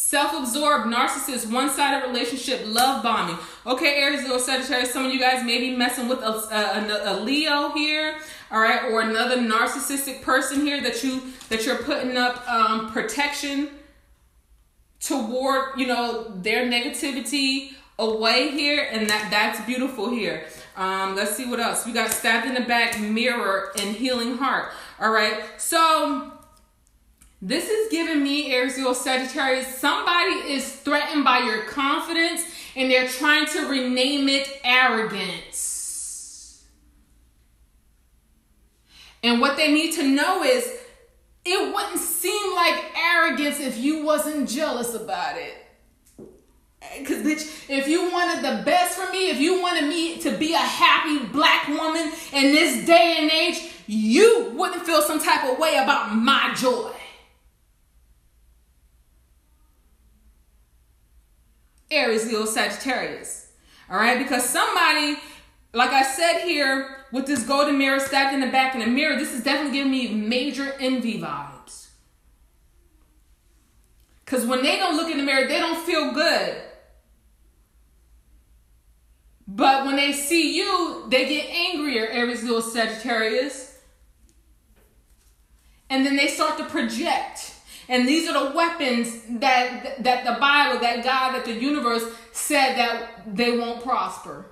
[0.00, 3.36] Self-absorbed, narcissist, one-sided relationship, love bombing.
[3.66, 7.20] Okay, Aries, or Sagittarius, some of you guys may be messing with a, a, a,
[7.20, 8.16] Leo here,
[8.52, 13.70] all right, or another narcissistic person here that you that you're putting up um, protection
[15.00, 20.44] toward, you know, their negativity away here, and that that's beautiful here.
[20.76, 22.12] Um, let's see what else we got.
[22.12, 24.70] Stabbed in the back, mirror, and healing heart.
[25.00, 26.37] All right, so
[27.40, 32.42] this is giving me, Aries, or Sagittarius, somebody is threatened by your confidence
[32.74, 36.64] and they're trying to rename it arrogance.
[39.22, 40.68] And what they need to know is
[41.44, 45.54] it wouldn't seem like arrogance if you wasn't jealous about it.
[46.98, 50.54] Because, bitch, if you wanted the best for me, if you wanted me to be
[50.54, 55.58] a happy black woman in this day and age, you wouldn't feel some type of
[55.58, 56.92] way about my joy.
[61.90, 63.52] Aries, Leo, Sagittarius.
[63.90, 65.18] All right, because somebody,
[65.72, 69.18] like I said here, with this golden mirror stabbed in the back in the mirror,
[69.18, 71.88] this is definitely giving me major envy vibes.
[74.24, 76.62] Because when they don't look in the mirror, they don't feel good.
[79.46, 83.78] But when they see you, they get angrier, Aries, Leo, Sagittarius.
[85.88, 87.54] And then they start to project.
[87.88, 92.76] And these are the weapons that that the Bible, that God, that the universe said
[92.76, 94.46] that they won't prosper.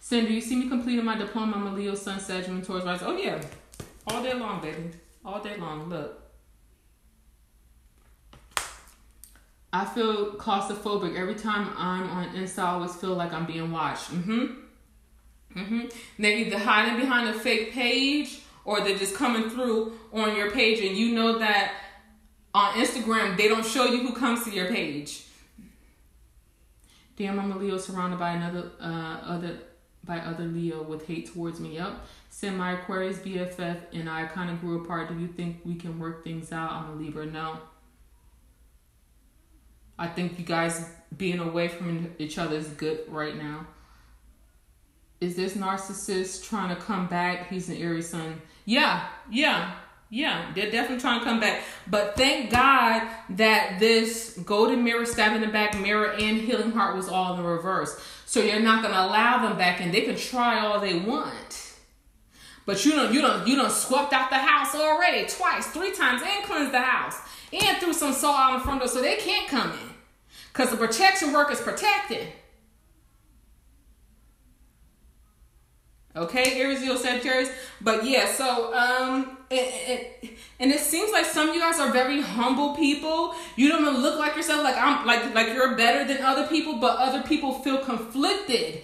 [0.00, 1.56] Cindy, you see me completing my diploma?
[1.56, 3.08] I'm a Leo, Sun, Sagittarius, Taurus, Rising.
[3.08, 3.42] Oh yeah,
[4.06, 4.90] all day long, baby,
[5.24, 5.88] all day long.
[5.88, 6.22] Look,
[9.72, 12.60] I feel claustrophobic every time I'm on Insta.
[12.60, 14.10] I always feel like I'm being watched.
[14.12, 14.44] Mm-hmm.
[15.56, 15.80] Mm-hmm.
[16.18, 20.80] They're either hiding behind a fake page or they're just coming through on your page,
[20.84, 21.72] and you know that
[22.56, 25.24] on Instagram, they don't show you who comes to your page.
[27.16, 29.58] Damn, I'm a Leo surrounded by another uh other
[30.04, 31.74] by other Leo with hate towards me.
[31.74, 32.00] Yep.
[32.30, 35.08] Send my Aquarius BFF and I kind of grew apart.
[35.08, 36.72] Do you think we can work things out?
[36.72, 37.26] I'm a Libra.
[37.26, 37.58] No.
[39.98, 43.66] I think you guys being away from each other is good right now.
[45.20, 47.48] Is this narcissist trying to come back?
[47.48, 48.40] He's an Aries Sun.
[48.66, 49.74] Yeah, yeah.
[50.08, 51.62] Yeah, they're definitely trying to come back.
[51.88, 56.96] But thank God that this golden mirror, stab in the back mirror, and healing heart
[56.96, 58.00] was all in the reverse.
[58.24, 61.74] So you're not gonna allow them back and They can try all they want.
[62.66, 66.22] But you don't you don't you don't swept out the house already twice, three times,
[66.22, 67.16] and cleansed the house.
[67.52, 69.94] And threw some salt out in front door so they can't come in.
[70.52, 72.26] Because the protection work is protected.
[76.16, 77.50] Okay, Aries, Leo, Sagittarius.
[77.80, 81.92] But yeah, so um, it, it, and it seems like some of you guys are
[81.92, 83.34] very humble people.
[83.56, 86.76] You don't even look like yourself, like I'm like like you're better than other people,
[86.76, 88.82] but other people feel conflicted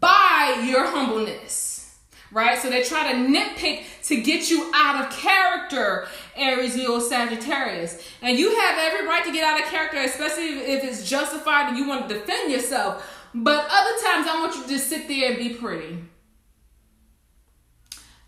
[0.00, 1.98] by your humbleness.
[2.32, 2.58] right?
[2.58, 8.02] So they try to nitpick to get you out of character, Aries, Leo, Sagittarius.
[8.22, 11.78] And you have every right to get out of character, especially if it's justified and
[11.78, 13.04] you want to defend yourself.
[13.34, 15.98] But other times, I want you to just sit there and be pretty.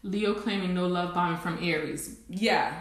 [0.06, 2.18] Leo claiming no love bombing from Aries.
[2.28, 2.72] Yeah.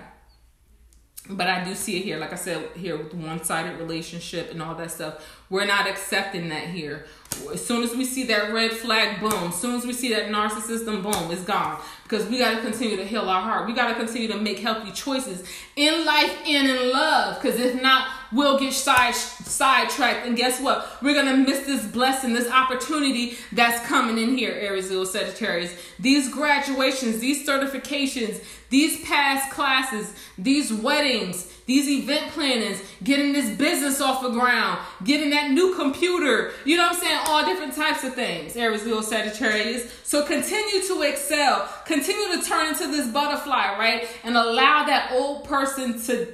[1.28, 4.62] But I do see it here, like I said, here with one sided relationship and
[4.62, 5.28] all that stuff.
[5.50, 7.08] We're not accepting that here.
[7.52, 9.50] As soon as we see that red flag, boom.
[9.50, 11.82] As soon as we see that narcissism, boom, it's gone.
[12.04, 13.66] Because we got to continue to heal our heart.
[13.66, 15.44] We got to continue to make healthy choices
[15.76, 17.42] in life and in love.
[17.42, 20.28] Because if not, we'll get side sidetracked.
[20.28, 20.88] And guess what?
[21.02, 25.76] We're going to miss this blessing, this opportunity that's coming in here, Aries, Leo, Sagittarius.
[26.00, 34.02] These graduations, these certifications, these past classes, these weddings, these event plannings, getting this business
[34.02, 37.20] off the ground, getting that new computer, you know what I'm saying?
[37.28, 39.92] All different types of things, Aries, Leo, Sagittarius.
[40.04, 44.08] So continue to excel, continue to turn into this butterfly, right?
[44.24, 46.34] And allow that old person to,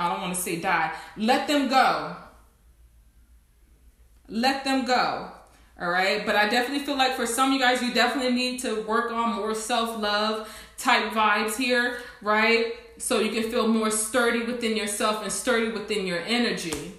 [0.00, 2.16] I don't want to say die, let them go.
[4.28, 5.30] Let them go.
[5.78, 6.24] All right.
[6.24, 9.12] But I definitely feel like for some of you guys, you definitely need to work
[9.12, 10.48] on more self love
[10.78, 12.72] type vibes here, right?
[12.96, 16.94] So you can feel more sturdy within yourself and sturdy within your energy.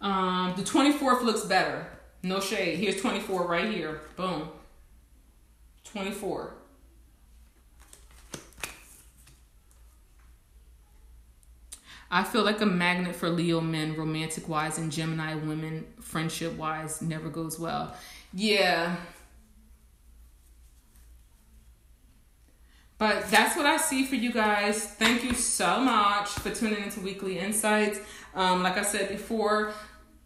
[0.00, 1.86] Um, the 24th looks better.
[2.22, 2.78] No shade.
[2.78, 4.00] Here's 24 right here.
[4.16, 4.48] Boom.
[5.84, 6.57] 24.
[12.10, 17.02] I feel like a magnet for Leo men, romantic wise, and Gemini women, friendship wise,
[17.02, 17.94] never goes well.
[18.32, 18.96] Yeah.
[22.96, 24.84] But that's what I see for you guys.
[24.84, 28.00] Thank you so much for tuning into Weekly Insights.
[28.34, 29.72] Um, like I said before,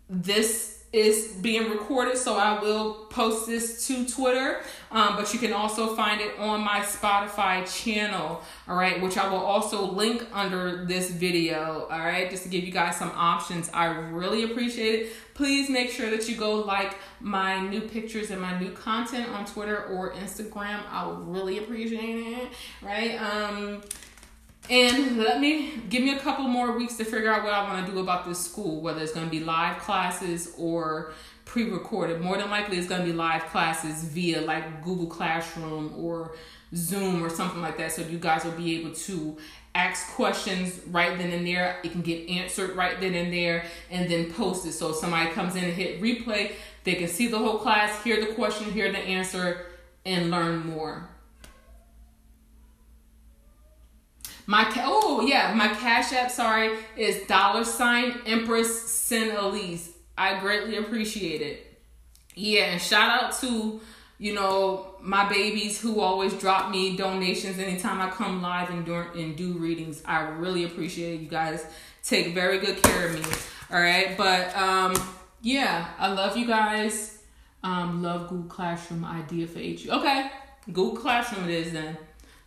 [0.08, 4.60] this is being recorded, so I will post this to Twitter.
[4.90, 9.26] Um, but you can also find it on my Spotify channel, all right, which I
[9.26, 13.70] will also link under this video, all right, just to give you guys some options.
[13.72, 15.12] I really appreciate it.
[15.32, 19.46] Please make sure that you go like my new pictures and my new content on
[19.46, 20.80] Twitter or Instagram.
[20.90, 22.48] I would really appreciate it,
[22.82, 23.14] right?
[23.14, 23.82] Um,
[24.70, 27.86] and let me give me a couple more weeks to figure out what I want
[27.86, 31.12] to do about this school, whether it's going to be live classes or
[31.44, 32.20] pre recorded.
[32.20, 36.36] More than likely, it's going to be live classes via like Google Classroom or
[36.74, 37.92] Zoom or something like that.
[37.92, 39.36] So you guys will be able to
[39.74, 41.80] ask questions right then and there.
[41.82, 44.72] It can get answered right then and there and then post it.
[44.72, 46.52] So if somebody comes in and hit replay,
[46.84, 49.66] they can see the whole class, hear the question, hear the answer,
[50.04, 51.08] and learn more.
[54.46, 59.90] My oh yeah, my cash app sorry is dollar sign Empress Sin Elise.
[60.16, 61.66] I greatly appreciate it.
[62.34, 63.80] Yeah, and shout out to
[64.18, 68.94] you know my babies who always drop me donations anytime I come live and do
[68.94, 70.02] and do readings.
[70.04, 71.20] I really appreciate it.
[71.20, 71.66] You guys
[72.02, 73.24] take very good care of me.
[73.70, 74.94] All right, but um
[75.42, 77.18] yeah, I love you guys.
[77.64, 79.90] Um, love Google Classroom idea for HU.
[79.90, 80.30] Okay,
[80.66, 81.96] Google Classroom it is then.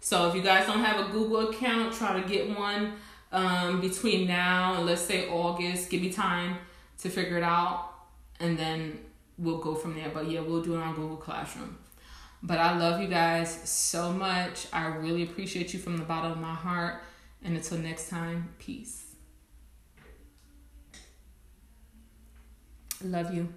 [0.06, 2.94] So if you guys don't have a Google account, try to get one
[3.32, 5.90] um, between now and let's say August.
[5.90, 6.60] Give me time
[7.00, 7.90] to figure it out,
[8.40, 9.00] and then
[9.40, 10.12] we'll go from there.
[10.14, 11.80] But yeah, we'll do it on Google Classroom.
[12.44, 14.68] But I love you guys so much.
[14.72, 17.02] I really appreciate you from the bottom of my heart.
[17.44, 19.06] And until next time, peace.
[23.04, 23.52] Love you.